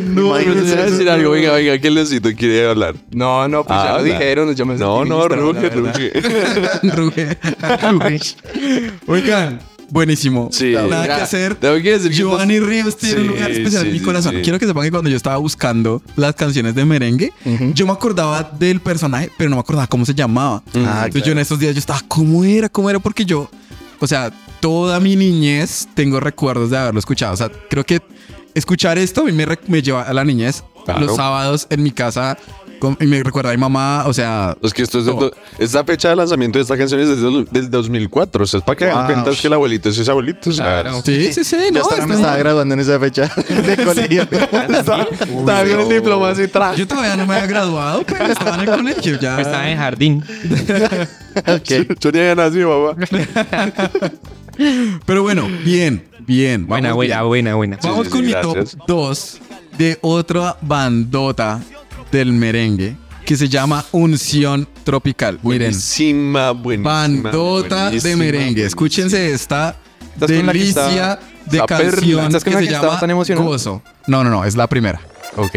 [0.00, 1.30] No, no, decir algo.
[1.32, 2.94] Venga, venga, ¿qué Leoncito quiere hablar?
[3.12, 4.04] No, no, pues ya lo Habla.
[4.12, 4.54] dijeron.
[4.54, 6.12] Yo me No, no, ruge, ruge.
[6.82, 7.38] Ruge.
[9.06, 9.60] Oigan,
[9.90, 10.48] buenísimo.
[10.52, 10.72] Sí.
[10.72, 11.54] Nada que hacer.
[11.56, 14.34] Tengo que decir Giovanni Ríos tiene un lugar especial sí, en mi corazón.
[14.36, 14.42] sí.
[14.42, 17.32] Quiero que sepan que cuando yo estaba buscando las canciones de merengue,
[17.74, 20.62] yo me acordaba del personaje, pero no me acordaba cómo se llamaba.
[20.74, 21.32] Ah, Entonces yo claro.
[21.32, 22.68] en estos días yo estaba, ¿cómo era?
[22.68, 22.98] ¿Cómo era?
[22.98, 23.48] Porque yo,
[24.00, 24.32] o sea,
[24.64, 27.34] toda mi niñez tengo recuerdos de haberlo escuchado.
[27.34, 28.00] O sea, creo que
[28.54, 30.64] escuchar esto a mí me, me lleva a la niñez.
[30.86, 31.00] Claro.
[31.04, 32.38] Los sábados en mi casa
[32.78, 34.56] con- y me recuerda a mi mamá, o sea...
[34.62, 37.44] Es que esto es do- esta fecha de lanzamiento de esta canción es desde el
[37.50, 38.44] del 2004.
[38.44, 39.06] O sea, es para que hagan Wow.
[39.12, 40.50] cuenta es que el abuelito es ese abuelito.
[40.50, 41.02] Claro.
[41.04, 41.56] Sí, sí, sí.
[41.66, 44.22] Yo no, hasta está me estaba graduando en esa fecha de colegio.
[44.30, 48.60] Estaba con el diploma así tra- Yo todavía no me había graduado, pero estaba en
[48.62, 49.40] el colegio ya.
[49.40, 50.24] Estaba en jardín.
[51.34, 51.98] Ok.
[51.98, 54.10] Yo ni había nacido, papá.
[55.06, 56.66] Pero bueno, bien, bien.
[56.66, 57.28] Buena, vamos buena, bien.
[57.28, 57.78] buena, buena.
[57.82, 58.70] Vamos sí, con sí, mi gracias.
[58.76, 59.40] top 2
[59.78, 61.60] de otra bandota
[62.12, 65.38] del merengue que se llama Unción Tropical.
[65.42, 66.92] Miren, Buenísima, buenísima.
[66.92, 68.64] bandota de buenísima, merengue.
[68.66, 69.76] Escúchense esta
[70.14, 73.10] ¿Estás con la que delicia de canción ¿Estás con que se que estaba llama tan
[73.10, 73.48] emocionado?
[73.48, 73.82] Gozo.
[74.06, 75.00] No, no, no, es la primera.
[75.36, 75.56] Ok.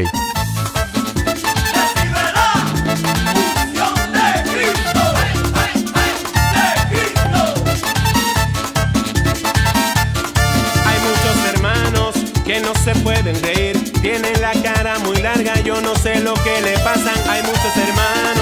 [16.61, 17.17] Le pasan.
[17.29, 18.36] Hay muchos hermanos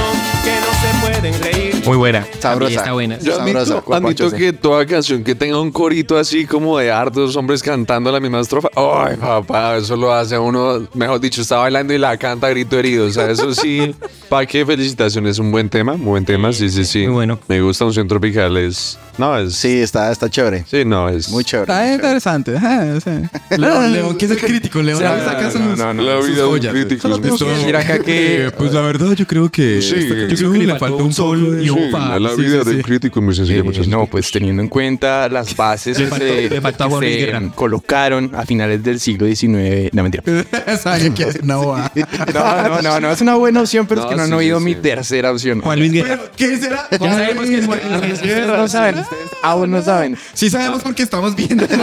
[1.85, 2.25] Muy buena.
[2.39, 2.73] Sabrosa.
[2.79, 3.19] Está buena.
[3.19, 7.35] Yo admito, Sabrosa, admito que toda canción que tenga un corito así como de hartos
[7.35, 11.93] hombres cantando la misma estrofa, ay papá, eso lo hace uno, mejor dicho, está bailando
[11.93, 13.05] y la canta a grito herido.
[13.05, 13.93] O sea, eso sí,
[14.29, 15.37] ¿para qué felicitaciones?
[15.39, 16.99] Un buen tema, muy buen tema, sí, sí, sí.
[17.05, 17.39] Muy bueno.
[17.47, 18.97] Me gusta un centro tropical, es...
[19.17, 19.55] No, es...
[19.55, 20.65] Sí, está, está chévere.
[20.69, 21.29] Sí, no, es...
[21.29, 21.71] Muy chévere.
[21.71, 22.55] Está interesante.
[22.57, 23.11] ajá, sí.
[23.57, 24.81] León, León, ¿qué es el crítico?
[24.81, 26.73] León No, saca no, sus, no, no, La sus joyas.
[26.73, 30.07] que decir acá que, pues la verdad, yo creo que, Sí.
[30.29, 32.19] yo creo que le falta un sol y un fa.
[32.19, 33.87] la vida sí, del crítico es muy sencilla, Eh, muchachos.
[33.87, 37.31] no, pues teniendo en cuenta las bases Le que faltó- se, le faltó a que
[37.31, 39.89] se colocaron a finales del siglo XIX.
[39.93, 40.23] No, mentira.
[40.81, 41.91] Sabía que hacer una boda.
[42.33, 44.65] No, no, no, no, es una buena opción, pero es que no han oído sí,
[44.65, 44.79] mi sí.
[44.81, 45.61] tercera opción.
[45.61, 46.19] Juan Luis Guerra.
[46.35, 46.87] ¿Qué será?
[46.91, 48.43] Ya sabemos que es Juan Luis Guerra.
[48.45, 50.17] Ustedes no saben, ustedes aún no saben.
[50.33, 51.65] Sí sabemos porque estamos viendo.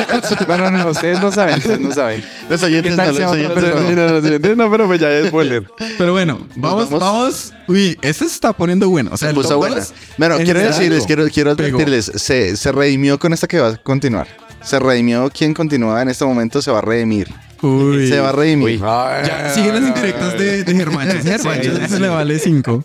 [0.48, 2.22] No, no, no, ustedes no saben, ustedes no saben.
[2.48, 3.80] Los oyentes ¿Qué no, los oyentes no.
[3.80, 5.64] No, no, no, no, pero pues ya es spoiler.
[5.98, 7.00] Pero bueno, vamos, vamos?
[7.00, 7.52] vamos.
[7.68, 9.16] Uy, este se está poniendo bueno.
[9.22, 9.76] O sea, el Puso buena.
[10.18, 13.68] Bueno, en quiero general decirles, quiero, quiero advertirles, se, se redimió con esta que va
[13.68, 14.26] a continuar.
[14.62, 17.28] Se redimió quien continúa en este momento, se va a redimir.
[17.62, 18.08] Uy.
[18.08, 18.80] Se va a redimir.
[18.80, 21.18] Ya, siguen las indirectas de, de Germancho.
[21.22, 22.82] Germancho se le vale 5.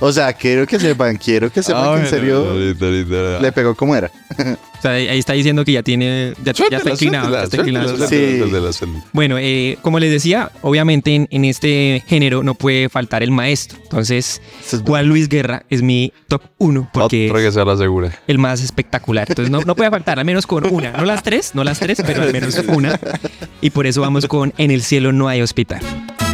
[0.00, 2.54] O sea, quiero que sepan, quiero que sepan que en serio
[3.40, 4.10] le pegó como era.
[4.78, 6.34] O sea, ahí está diciendo que ya tiene.
[6.44, 7.32] Ya, ya está inclinado.
[7.32, 7.96] ya está inclinado.
[8.06, 8.42] Sí.
[9.12, 13.78] Bueno, eh, como les decía, obviamente en, en este género no puede faltar el maestro.
[13.82, 14.40] Entonces,
[14.84, 18.08] Juan Luis Guerra es mi top 1 porque Otra que sea la segura.
[18.08, 19.26] es el más espectacular.
[19.28, 20.92] Entonces, no, no puede faltar, al menos con una.
[20.92, 22.98] No las tres, no las tres, pero al menos una.
[23.60, 25.80] Y por eso vamos con En el cielo no hay hospital.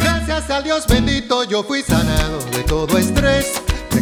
[0.01, 3.22] Gracias al Dios bendito yo fui sanado de todo estrés.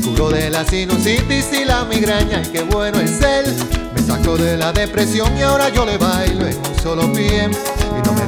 [0.03, 3.45] Curó de la sinusitis y la migraña y qué bueno es él.
[3.93, 7.49] Me sacó de la depresión y ahora yo le bailo en un solo pie.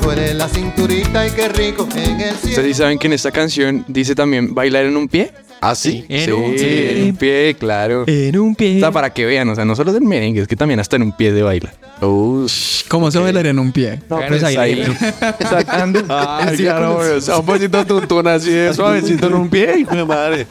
[0.04, 2.50] Duele la cinturita y qué rico en el cielo.
[2.50, 5.32] ¿Ustedes sí saben que en esta canción dice también bailar en un pie?
[5.62, 6.06] ¿Ah, sí?
[6.10, 6.92] En sí, un pie.
[6.92, 8.04] en un pie, claro.
[8.06, 8.78] En un pie.
[8.78, 10.98] O sea, para que vean, o sea, no solo del merengue, es que también hasta
[10.98, 11.74] en un pie de baila.
[12.02, 14.02] ¿Cómo se bailaría en un pie?
[14.10, 14.98] No, Háganos pues ahí, ahí,
[15.40, 16.04] sacando.
[16.10, 19.96] Ay, el claro, o sea, un poquito tuntuna así de suavecito en un pie, hijo
[19.96, 20.48] de madre.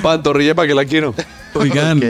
[0.00, 1.12] Pantorrilla, ¿para qué la quiero?
[1.54, 2.04] Oigan, Ok.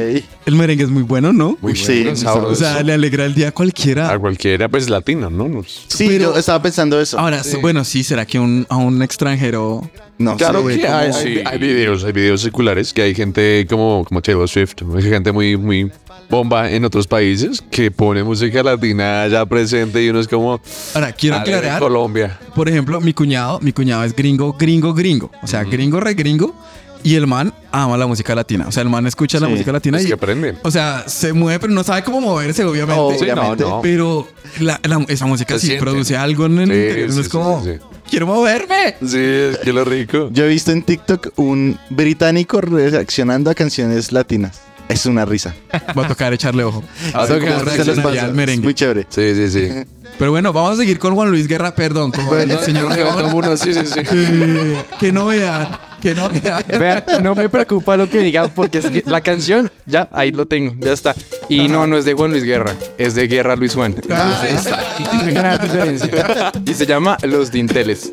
[0.47, 1.59] el merengue es muy bueno, ¿no?
[1.63, 2.55] Uy, sí, O sabroso.
[2.57, 4.11] sea, le alegra el día a cualquiera.
[4.13, 5.63] A cualquiera, pues latino, ¿no?
[5.65, 7.19] Sí, Pero- yo estaba pensando eso.
[7.19, 9.83] Ahora, bueno, sí, ¿será que un, a un extranjero...
[10.19, 10.79] no Claro sé.
[10.79, 14.75] que hay, hay- hay videos, hay videos seculares que hay gente como, como Taylor Swift,
[14.97, 15.91] hay gente muy, muy
[16.31, 20.61] bomba en otros países que pone música latina ya presente y uno es como
[20.95, 22.39] Ahora, quiero "Ale, de aclarar, Colombia.
[22.55, 25.31] por ejemplo, mi cuñado, mi cuñado es gringo, gringo, gringo.
[25.43, 26.55] O sea, gringo, re gringo.
[27.05, 28.67] Y el man ama la música latina.
[28.69, 30.09] O sea, el man escucha la música latina Es y...
[30.09, 30.55] que aprende.
[30.62, 33.19] O sea, se mueve, pero no sabe cómo moverse, obviamente.
[33.19, 33.65] Sí, no, Obviamente.
[33.65, 33.81] no.
[33.83, 34.29] Pero
[34.61, 35.85] la- la- esa música Se sí siente.
[35.85, 37.12] produce algo en el Sí, interior.
[37.12, 37.79] Sí, es sí, como, sí, sí.
[38.09, 38.95] quiero moverme.
[39.05, 40.29] Sí, es que lo rico.
[40.33, 44.61] Yo he visto en TikTok un británico reaccionando a canciones latinas.
[44.88, 45.55] Es una risa.
[45.99, 46.83] Va a tocar echarle ojo.
[47.15, 48.62] A al Es merengue.
[48.65, 49.07] muy chévere.
[49.09, 49.69] Sí, sí, sí.
[50.19, 53.57] Pero bueno, vamos a seguir con Juan Luis Guerra, perdón, con el señor León.
[53.59, 54.01] Sí, sí, sí.
[54.12, 55.69] Eh, que no vean,
[56.03, 56.65] que no vean.
[56.69, 60.47] Vean, no me preocupa lo que digan porque es que la canción, ya, ahí lo
[60.47, 61.15] tengo, ya está.
[61.49, 63.95] Y no, no es de Juan Luis Guerra, es de Guerra Luis Juan.
[64.11, 64.43] Ah.
[66.67, 68.12] Y se llama Los Dinteles.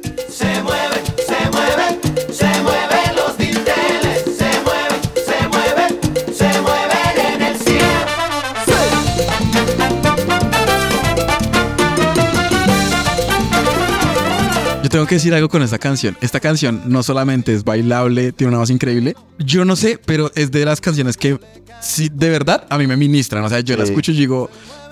[14.89, 16.17] Yo tengo que decir algo con esta canción.
[16.19, 19.15] Esta canción no solamente es bailable, tiene una voz increíble.
[19.37, 21.39] Yo no sé, pero es de las canciones que
[21.79, 23.43] sí, de verdad a mí me ministran.
[23.43, 23.91] O sea, yo la Sí.
[23.91, 24.49] escucho y digo,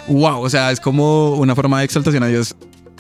[0.07, 2.55] wow, o sea, es como una forma de exaltación a Dios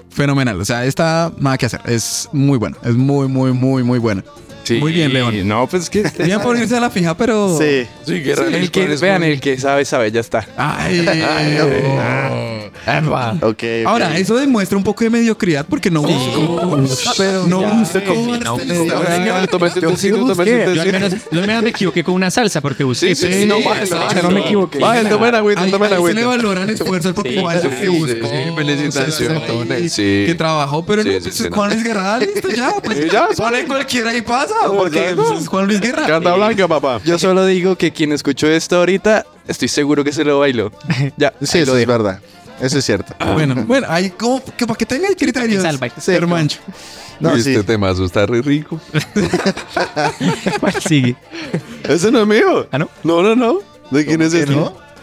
[0.09, 0.59] fenomenal.
[0.59, 1.81] O sea, esta nada que hacer.
[1.85, 2.75] Es muy buena.
[2.83, 4.23] Es muy, muy, muy, muy buena.
[4.67, 4.79] Sí.
[4.79, 5.47] Muy bien, León.
[5.47, 6.03] No, pues que.
[6.19, 7.57] Bien por irse a la fija, pero.
[7.57, 7.87] Sí.
[8.05, 10.45] Sí, Guerra el Luis que, Juan es vean, el que sabe, sabe, ya está.
[10.57, 11.01] Ay,
[13.03, 13.31] no.
[13.41, 13.63] Ok, ok.
[13.85, 16.77] Ahora, eso demuestra un poco de mediocridad porque no busco.
[17.17, 18.13] Pero no busco.
[18.13, 18.53] Un Yo
[20.81, 23.15] al menos, yo al menos me equivoqué con una salsa porque busqué.
[23.15, 24.29] Sí, sí, no, bájenlo, bájenlo.
[24.29, 24.79] no me equivoqué.
[24.79, 26.27] Bájenlo, tomen agüita, tomen ahí se le agüita.
[26.27, 29.95] valoran esfuerzos porque igual sí, que sí, felicitaciones.
[29.95, 31.55] Que trabajó, pero no, pues, no.
[31.55, 32.73] Juan Luis Guerra, listo, ya.
[32.83, 34.55] Pues, ya, pone cualquiera y pasa.
[34.65, 36.05] Porque es Juan Luis Guerra.
[36.07, 36.99] Carta blanca, papá.
[37.03, 40.71] Yo solo digo que quien escuchó esto ahorita, estoy seguro que se lo bailó.
[41.17, 42.19] Ya, Sí, eso lo es verdad.
[42.59, 43.13] Eso es cierto.
[43.33, 45.61] Bueno, bueno, ahí como que para que tengan criterios.
[45.61, 45.89] salva.
[45.99, 46.59] Sí, hermancho.
[47.19, 47.51] No, Uy, sí.
[47.51, 48.79] Este temazo está re rico.
[50.59, 51.15] ¿Cuál sigue?
[51.83, 52.67] Ese no es mío.
[52.71, 52.89] ¿Ah, no?
[53.03, 53.59] No, no, no.
[53.91, 54.53] ¿De quién es este?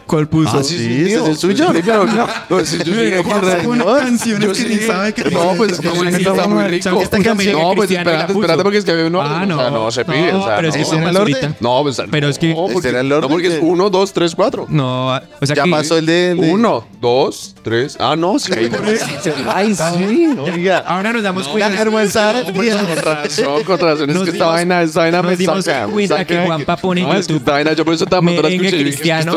[0.07, 0.59] ¿Cuál puso?
[0.59, 1.73] Ah, sí, es el suyo.
[1.75, 2.27] Sí, claro, no.
[2.51, 4.67] No, ese yo sí, Juan aquí, sacó unas no, canciones yo que sí.
[4.69, 7.01] ni sabe que No, pues es que está muy ¿Sabe rico.
[7.03, 7.61] esta canción?
[7.61, 9.23] No, pues la espérate, espérate porque es que había uno.
[9.23, 9.57] Ah, no.
[9.57, 10.33] O sea, no se pide.
[10.33, 10.87] No, o sea, pero es que no.
[10.87, 11.35] ¿Ese era Juan el orden?
[11.35, 13.55] ahorita- No, pues, Pero es que- No, porque, Ese era el no, orden porque es
[13.55, 14.67] que- 1, 2, 3, 4.
[14.69, 16.35] No, o sea Ya que pasó el de...
[16.35, 17.97] de- Uno, dos, tres.
[17.99, 18.53] Ah, no, sí.
[19.55, 20.29] Ay, sí.
[20.39, 20.79] Oiga.
[20.87, 21.85] ahora nos damos La cuenta.
[21.85, 24.11] Con razón, con razón.
[24.11, 25.87] Es Nos que esta dimos- vaina, esta vaina nos me dimos saca.
[25.87, 27.95] cuenta saca que de Juanpa pone en No, es que YouTube esta vaina, yo por
[27.95, 29.37] eso la dije, cristiano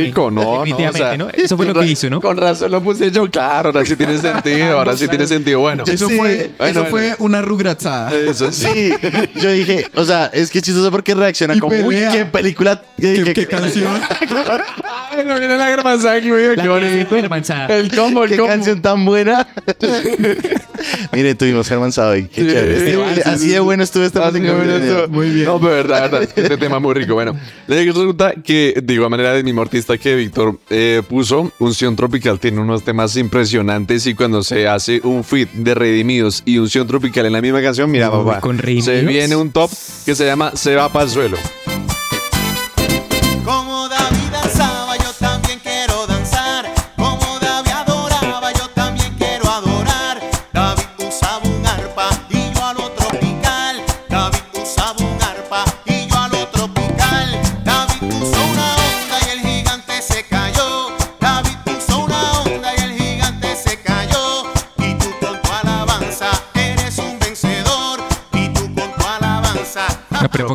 [0.00, 0.30] y rico.
[0.30, 1.28] No, no, o Definitivamente, sea, ¿no?
[1.30, 2.20] Eso fue lo que hizo, ¿no?
[2.20, 3.68] Con razón lo puse yo, claro.
[3.70, 4.78] Ahora sí tiene sentido.
[4.78, 5.60] Ahora sí tiene sentido.
[5.60, 5.84] Bueno.
[5.86, 6.16] Eso Sí.
[6.16, 8.12] fue, Bueno, eso fue una rugratzada.
[8.14, 8.92] Eso sí.
[9.40, 12.82] Yo dije, o sea, es que es chistoso porque reacciona Y como, uy, qué película,
[13.00, 14.00] qué, ¿Qué, qué- qué canción?
[15.10, 16.56] Ay, no viene la hermanza aquí, güey.
[16.56, 17.08] La Qué bonito.
[17.08, 17.66] que hermanzada.
[17.76, 18.52] El combo, el qué combo.
[18.52, 19.46] canción tan buena.
[21.12, 22.78] Mire, tuvimos Germán Sadoy, qué chévere.
[22.80, 23.48] sí, Este- sí, así sí.
[23.50, 25.46] de bueno estuvo esta Así que bueno, esto- Muy bien.
[25.46, 27.14] No, pero verdad, verdad, es que este tema es muy rico.
[27.14, 31.96] Bueno, le resulta que, de igual manera, del mismo artista que Víctor eh, puso, Unción
[31.96, 36.86] Tropical tiene unos temas impresionantes y cuando se hace un feat de Redimidos y Unción
[36.86, 38.84] Tropical en la misma canción, mira, Uy, papá, con Redimidos.
[38.86, 39.70] se viene un top
[40.06, 41.38] que se llama Se va para el suelo.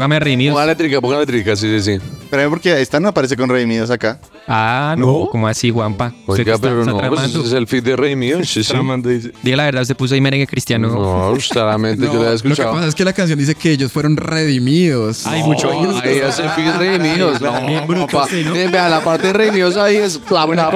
[0.03, 0.53] Póngame redimidos.
[0.53, 2.05] Ponga eléctrica, ponga eléctrica, sí, sí, sí.
[2.29, 4.19] Pero porque esta no aparece con Redimidos acá.
[4.47, 5.27] Ah, no.
[5.31, 6.13] ¿Cómo así, Juanpa?
[6.27, 8.73] Usted Oiga, está- pero está no, pues ese es el feed de Redimidos, sí, sí.
[9.43, 10.87] Diga la verdad, usted puso ahí merengue cristiano.
[10.89, 12.73] No, claramente yo No, lo he lo que escuchado.
[12.73, 15.25] pasa es que la canción dice que ellos fueron redimidos.
[15.27, 17.39] Hay mucho Ahí es el feed redimidos.
[17.39, 18.27] No, papá.
[18.71, 20.71] Vea, la parte de redimidos ahí es bla, bla.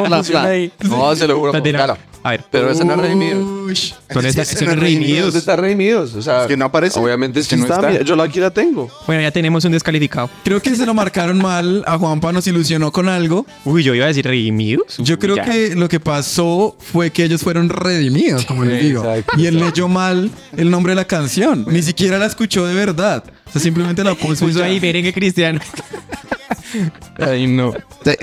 [0.84, 1.54] No, se lo juro.
[1.54, 1.62] No.
[1.64, 1.98] Claro.
[2.24, 3.44] A ver, Pero ese no es redimidos.
[3.72, 3.94] Ush.
[4.12, 5.22] son estas ese son no es redimidos.
[5.26, 6.14] ¿Dónde está redimidos?
[6.16, 7.00] O sea, Es que no aparece.
[7.00, 7.76] Obviamente Es sí que no está.
[7.76, 7.90] está.
[7.90, 8.90] mira, yo la aquí la tengo.
[9.06, 10.30] Bueno, ya tenemos un descalificado.
[10.44, 11.84] Creo que se lo marcaron mal.
[11.88, 13.46] A Juanpa nos ilusionó con algo.
[13.66, 14.98] Uy, yo iba a decir redimidos.
[14.98, 15.46] Yo creo Ya.
[15.46, 19.04] que lo que pasó fue que ellos fueron redimidos, como les digo.
[19.06, 21.66] Exacto, Y él leyó mal el nombre de la canción.
[21.70, 23.24] Ni siquiera la escuchó de verdad.
[23.48, 25.60] O sea, simplemente la puso, y puso ahí merengue cristiano.
[27.20, 27.74] Ay, no.
[28.04, 28.18] ¿Se,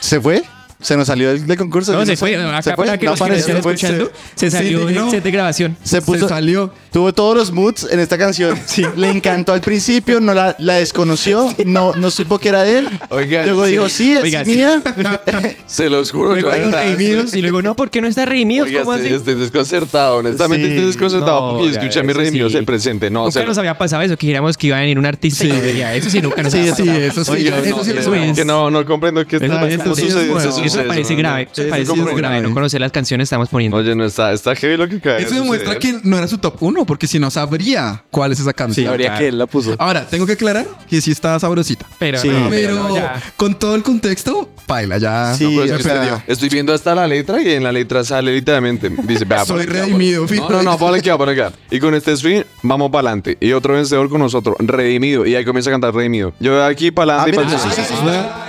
[0.00, 0.42] se fue?
[0.80, 1.92] ¿Se nos salió del, del concurso?
[1.92, 2.36] No, se fue.
[2.36, 2.86] Acá ¿Se fue?
[2.86, 3.72] para que No los que se fue.
[3.74, 5.10] escuchando, se se salió del indignó.
[5.10, 5.76] set de grabación.
[5.82, 6.72] Se puso, Se salió.
[6.92, 8.56] Tuvo todos los moods en esta canción.
[8.96, 12.88] Le encantó al principio, no la, la desconoció, no, no supo que era de él.
[13.10, 13.70] Oiga, Luego sí.
[13.72, 14.52] dijo, sí, es Oiga, sí.
[14.52, 14.80] mía.
[15.66, 16.34] Se los juro.
[16.36, 18.68] Luego redimidos y luego, no, ¿por qué no está redimidos?
[18.68, 19.16] Oiga, ¿Cómo estoy, así?
[19.16, 20.72] estoy desconcertado, honestamente Sí.
[20.74, 22.58] estoy desconcertado No, porque escuché a mi redimidos sí.
[22.58, 23.10] el presente.
[23.10, 25.44] No, o Nunca nos había pasado eso, que dijéramos que iba a venir un artista
[25.44, 25.52] y Sí.
[25.56, 25.94] no venía.
[25.94, 26.98] Eso sí, nunca nos Sí, había sí, pasado.
[27.04, 27.30] eso sí.
[27.48, 28.36] Eso sí, eso eso es- es.
[28.36, 30.38] que no, no comprendo qué está, Eso, está eso sí es sucediendo,
[30.68, 31.48] Eso me parece grave.
[31.52, 32.20] Eso me parece sí es grave.
[32.20, 32.40] grave.
[32.42, 33.76] No conocer las canciones estamos poniendo.
[33.76, 35.22] Oye, no está, está heavy lo que cae.
[35.22, 38.52] Eso demuestra que no era su top 1, porque si no sabría cuál es esa
[38.52, 38.88] canción.
[38.88, 39.74] Habría que él la puso.
[39.78, 41.86] Ahora, tengo que aclarar que sí está sabrosita.
[41.98, 42.28] Pero, Sí.
[42.28, 43.20] no, Pero no, ya.
[43.36, 45.34] con todo el contexto, baila ya.
[45.34, 46.22] Sí, No, sea, perdió.
[46.26, 48.90] Estoy viendo hasta la letra y en la letra sale literalmente.
[49.04, 50.26] Dice, vea, Soy redimido.
[50.26, 51.52] No, no, no, ponle acá, ponle acá.
[51.70, 53.36] Y con este swing, vamos para adelante.
[53.40, 55.26] Y otro vencedor con nosotros, redimido.
[55.26, 56.32] Y ahí comienza a cantar redimido.
[56.40, 57.40] Yo aquí para adelante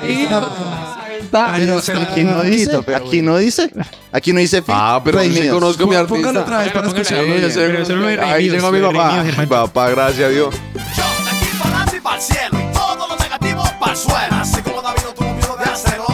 [0.08, 0.99] y para
[1.32, 3.70] Pero aquí no dice, aquí no dice,
[4.12, 4.64] aquí no dice.
[4.68, 6.16] Ah, pero sí conozco a mi artista.
[6.16, 8.24] Póngalo otra vez para Póngalo escucharlo.
[8.34, 9.24] ahí, llegó mi papá.
[9.48, 10.56] Papá, gracias a Dios.
[10.76, 13.98] Yo de aquí para adelante y para el cielo y todo lo negativo para el
[13.98, 14.18] suelo.
[14.32, 16.08] Así como David no tuvo miedo de hacerlo,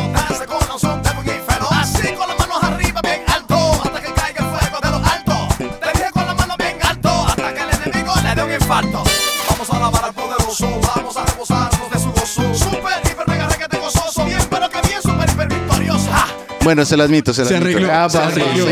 [16.65, 17.77] Bueno, se las admito, se las Se admito.
[17.77, 17.93] arregló.
[17.93, 18.65] Ah, se arregló.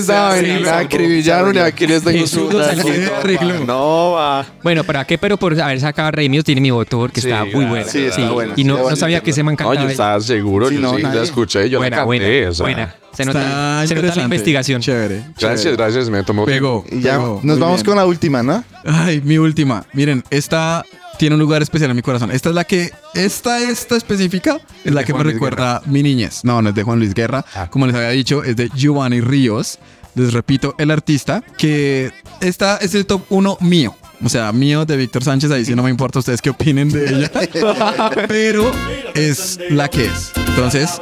[0.00, 0.60] se arregló.
[0.62, 2.48] Me acribillaron y aquí les tengo su.
[3.66, 4.46] No, va.
[4.62, 5.18] Bueno, ¿para qué?
[5.18, 7.84] Pero por haber sacado Redimidos tiene mi voto porque Sí, está muy buena.
[7.86, 8.54] Sí, está buena.
[8.56, 9.82] Y no, Sí, no sabía que se me No, encantaba.
[9.82, 12.06] yo estaba seguro, Sí, yo no, sí la escuché, yo buena, la canté.
[12.06, 12.64] buena, o sea.
[12.64, 12.94] buena.
[13.12, 14.80] Se nota, se nota la investigación.
[14.80, 15.24] Chévere.
[15.38, 15.76] Gracias, chévere.
[15.82, 16.44] gracias, me tomó.
[16.44, 16.84] Pegó.
[16.90, 17.40] Y ya pegó.
[17.42, 17.86] nos vamos bien.
[17.86, 18.62] con la última, ¿no?
[18.84, 19.84] Ay, mi última.
[19.92, 20.84] Miren, esta
[21.18, 22.30] tiene un lugar especial en mi corazón.
[22.30, 26.44] Esta es la que, esta, esta específica, es la que me Luis recuerda mi niñez.
[26.44, 27.44] No, no es de Juan Luis Guerra.
[27.54, 27.68] Ah.
[27.70, 29.78] Como les había dicho, es de Giovanni Ríos.
[30.14, 32.10] Les repito, el artista, que
[32.40, 33.94] esta es el top 1 mío.
[34.24, 37.08] O sea, mío de Víctor Sánchez, ahí sí no me importa ustedes qué opinen de
[37.08, 37.30] ella.
[38.28, 38.70] Pero
[39.14, 40.32] es la que es.
[40.48, 41.00] Entonces,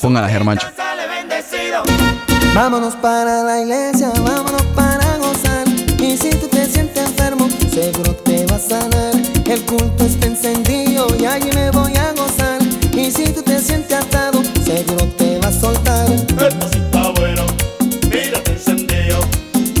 [0.00, 0.66] póngala, Germancho.
[2.54, 5.68] Vámonos para la iglesia, vámonos para gozar.
[6.00, 9.15] Y si tú te sientes enfermo, seguro te va a sanar.
[9.48, 12.58] El culto está encendido y allí me voy a gozar.
[12.92, 16.08] Y si tú te sientes atado, seguro te va a soltar.
[16.10, 17.46] Está bueno,
[18.10, 19.20] mírate encendido.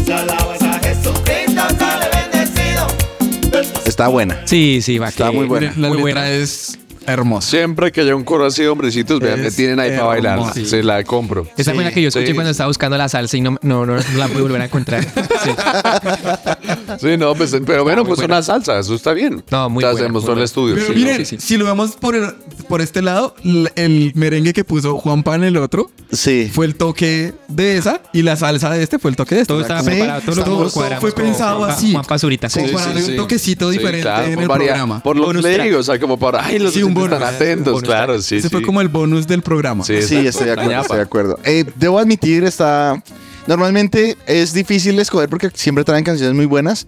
[0.04, 2.86] Si alabas a Jesucristo, sale bendecido.
[3.84, 4.40] Está buena.
[4.44, 5.08] Sí, sí, va.
[5.08, 5.72] Está que- muy buena.
[5.76, 6.30] La Muy letra buena.
[6.30, 7.48] es hermosa.
[7.50, 10.38] Siempre que haya un coro así de hombrecitos, vean, me tienen ahí para bailar.
[10.38, 10.64] hermoso.
[10.64, 11.46] Se la compro.
[11.56, 12.34] Esa fue la que yo escuché Sí.
[12.34, 15.02] cuando estaba buscando la salsa y no, no, no, no la pude volver a encontrar.
[15.04, 15.50] Sí.
[17.00, 18.34] Sí, no, pues, pero bueno, pues buena.
[18.36, 19.42] una salsa, eso está bien.
[19.50, 20.44] No, muy O sea, buena, hacemos muy todo el buena.
[20.44, 20.74] estudio.
[20.76, 20.92] Pero sí.
[20.94, 21.46] miren, sí, sí.
[21.46, 22.34] si lo vemos por, el-
[22.68, 23.34] por este lado,
[23.76, 26.50] el merengue que puso Juanpa en el otro Sí.
[26.52, 29.48] fue el toque de esa y la salsa de este fue el toque de este.
[29.52, 31.92] Todo estaba Sí, preparado, todo todo fue pensado Juan- así.
[31.92, 32.48] Juan Pazurita.
[32.48, 35.02] Como para darle un toquecito Sí, diferente claro, en el variar- programa.
[35.02, 37.20] Por lo Bonus que digo, o sea, como para, ay, los Sí, un oyentes están
[37.20, 38.52] bonus- atentos, bonus claro, sí, Ese sí.
[38.52, 39.84] fue como el bonus del programa.
[39.84, 41.38] Sí, Sí, estoy de acuerdo, estoy de acuerdo.
[41.44, 43.02] Eh, debo admitir, está...
[43.46, 46.86] Normalmente es difícil escoger porque siempre traen canciones muy buenas,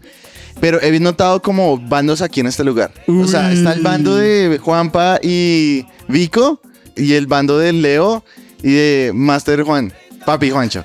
[0.60, 2.92] pero he notado como bandos aquí en este lugar.
[3.06, 6.60] O sea, está el bando de Juanpa y Vico
[6.96, 8.24] y el bando de Leo
[8.62, 9.92] y de Master Juan,
[10.24, 10.84] Papi Juancho.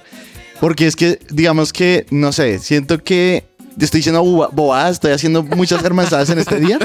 [0.60, 3.46] Porque es que, digamos que, no sé, siento que
[3.80, 6.80] estoy diciendo boba- bobadas, estoy haciendo muchas hermanadas en este día.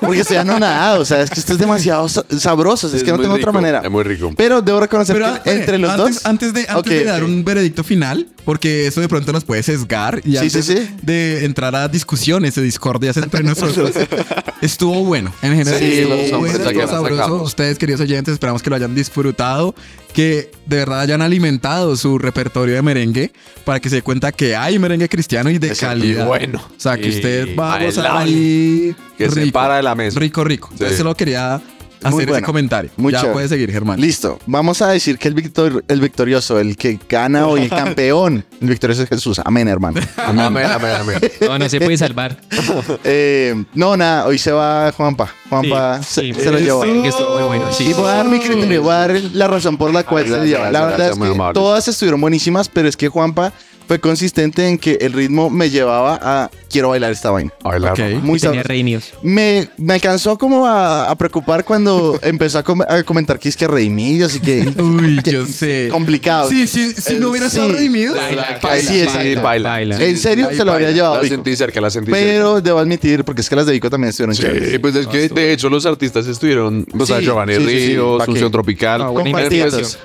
[0.00, 3.16] Porque estoy anonadado, o sea, es que esto es demasiado sa- sabroso, es, que no
[3.18, 3.80] tengo otra rico, manera.
[3.82, 4.30] Es muy rico.
[4.36, 6.26] Pero debo reconocer Pero que entre los antes, dos.
[6.26, 9.62] Antes de, antes Ok, de dar un veredicto final, porque eso de pronto nos puede
[9.62, 10.90] sesgar y Sí, antes sí, sí.
[11.02, 13.92] de entrar a discusiones de discordias entre nosotros,
[14.60, 15.32] estuvo bueno.
[15.42, 17.16] En general, Sí, estuvo bueno, estuvo sabroso.
[17.16, 17.42] sacamos.
[17.48, 19.74] Ustedes, queridos oyentes, esperamos que lo hayan disfrutado,
[20.12, 23.32] que de verdad hayan alimentado su repertorio de merengue
[23.64, 26.05] para que se dé cuenta que hay merengue cristiano y de Exacto, calidad.
[26.10, 26.60] Y bueno.
[26.64, 30.18] O sea, que Y usted va a gozar ahí Que se para de la mesa.
[30.20, 30.68] Rico, rico.
[30.72, 30.98] Entonces Sí.
[30.98, 31.60] se lo quería
[32.10, 32.90] Muy hacer ese comentario.
[32.96, 33.32] Muy ya chévere.
[33.32, 34.00] puede seguir, Germán.
[34.00, 38.44] Listo, vamos a decir que el, victor, el victorioso, el que gana hoy, el campeón,
[38.60, 39.40] el victorioso es Jesús.
[39.44, 40.00] Amén, hermano.
[40.16, 41.18] Amén, amén, amén.
[41.40, 42.36] No, no se puede salvar.
[43.04, 45.32] Eh, no, nada, hoy se va Juanpa.
[45.48, 46.78] Juanpa Sí, se, sí, se lo llevó.
[47.48, 47.72] bueno.
[47.72, 50.24] Sí, Y voy a dar mi criterio, voy a dar la razón por la cual
[50.24, 50.64] se lo llevó.
[50.70, 53.52] La verdad gracias, es que todas estuvieron buenísimas, pero es que Juanpa
[53.86, 57.50] fue consistente en que el ritmo me llevaba a quiero bailar esta vaina.
[57.64, 57.92] Bailar.
[57.92, 58.22] Ok.
[58.22, 59.12] Muy tenía redimidos.
[59.22, 63.56] Me, me alcanzó como a, a preocupar cuando empezó a, com- a comentar que es
[63.56, 65.88] que redimidos y que Uy, yo sé.
[65.90, 66.48] complicado.
[66.50, 67.56] Sí, sí, si no hubiera Sí.
[67.56, 68.14] estado redimido.
[68.14, 69.42] Baila, Ay, sí, baila, exacto.
[69.42, 69.68] baila.
[69.70, 70.04] baila.
[70.04, 71.22] En serio, se lo había llevado.
[71.22, 72.24] La sentí cerca, la sentí cerca.
[72.26, 75.28] Pero debo admitir, porque es que las de Vico también estuvieron Sí, pues es que
[75.28, 78.24] de hecho los artistas estuvieron, o sea, Sí, Giovanni sí, sí, sí, Ríos.
[78.24, 79.00] Función Tropical.
[79.02, 79.24] Ah, Pues,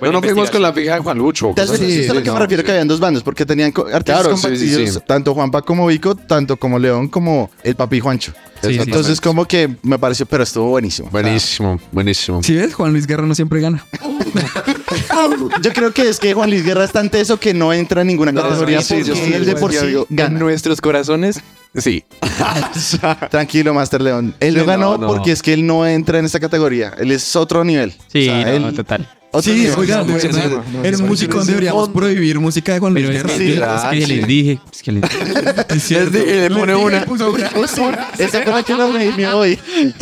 [0.02, 1.54] no nos fuimos con la fija de Juan Lucho.
[1.58, 2.02] Así.
[2.02, 5.02] es a lo que no, me refiero que habían dos bandos, porque tenían artistas compartidos,
[5.06, 8.32] tanto Juanpa como Vico, tanto como León como el Papi Juancho.
[8.62, 11.10] Sí, sí, Entonces, como que me pareció, pero estuvo buenísimo.
[11.10, 12.44] Buenísimo, buenísimo.
[12.44, 13.84] Si ves, Juan Luis Guerra no siempre gana.
[15.62, 18.08] Yo creo que es que Juan Luis Guerra es tan teso que no entra en
[18.08, 18.82] ninguna categoría.
[18.82, 20.40] sí, yo sí, él de por sí, sí digo, En gana.
[20.40, 21.42] nuestros corazones,
[21.76, 22.04] sí.
[23.32, 24.36] Tranquilo, Master León.
[24.40, 25.08] Él no Sí, ganó no, no.
[25.08, 26.94] porque es que él no entra en esta categoría.
[27.00, 27.94] Él es otro nivel.
[28.12, 29.10] Sí, O sea, no, él- total.
[29.40, 30.28] Sí, verdad, sí,
[30.74, 33.38] no, en un sí, deberíamos prohibir música de Juan Luis Pero es Guerra.
[33.38, 34.60] que, Sí, es que les dije.
[34.74, 35.04] Es que les
[35.70, 36.18] Es cierto.
[36.18, 37.06] Y le pone dije, una.
[38.18, 39.58] Esa fue la que lo redimió hoy.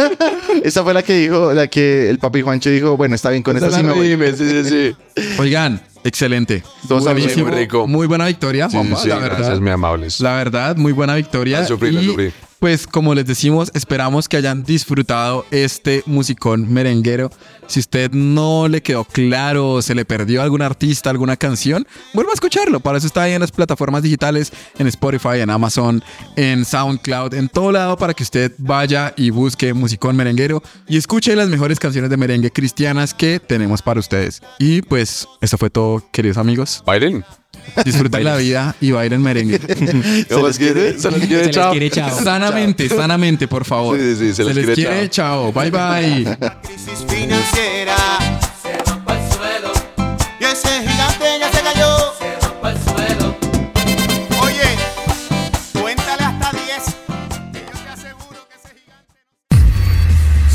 [0.63, 3.55] Esa fue la que dijo, la que el papi Juancho dijo, bueno, está bien, con
[3.55, 4.17] esta sí me voy.
[4.35, 4.95] Sí, sí, sí.
[5.37, 6.63] Oigan, excelente.
[6.87, 7.47] Buenísimo.
[7.47, 7.87] muy rico.
[7.87, 9.37] Muy buena victoria, Sí, sí, la verdad.
[9.37, 10.19] gracias, muy amables.
[10.21, 11.59] La verdad, muy buena victoria.
[11.59, 12.31] La sufrí, la sufrí.
[12.59, 17.31] Pues como les decimos, esperamos que hayan disfrutado este musicón merenguero.
[17.67, 22.31] Si usted no le quedó claro o se le perdió algún artista, alguna canción, vuelva
[22.31, 22.79] a escucharlo.
[22.79, 26.03] Para eso está ahí en las plataformas digitales, en Spotify, en Amazon,
[26.35, 31.35] en SoundCloud, en todo lado para que usted vaya y busque musicón merenguero y escuche
[31.35, 34.41] las mejores canciones de merengue cristianas que tenemos para ustedes.
[34.57, 36.83] Y pues eso fue todo, queridos amigos.
[36.85, 37.23] Bailen.
[37.85, 39.59] Disfruten la vida y bailen merengue.
[40.29, 40.99] ¿Se les quiere?
[40.99, 41.45] ¿Se les Se quiere?
[41.45, 41.71] les Chao.
[41.71, 42.19] quiere, chao.
[42.23, 43.97] Sanamente, sanamente, por favor.
[43.99, 45.51] Sí, sí, sí, se les quiere, chao.
[45.51, 46.37] Bye bye.
[46.63, 47.95] Crisis financiera
[48.61, 49.71] se va pa'l suelo
[50.39, 51.97] y ese gigante ya se cayó.
[54.41, 54.69] Oye,
[55.81, 56.95] cuéntale hasta 10.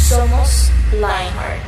[0.08, 1.63] Somos Lionheart.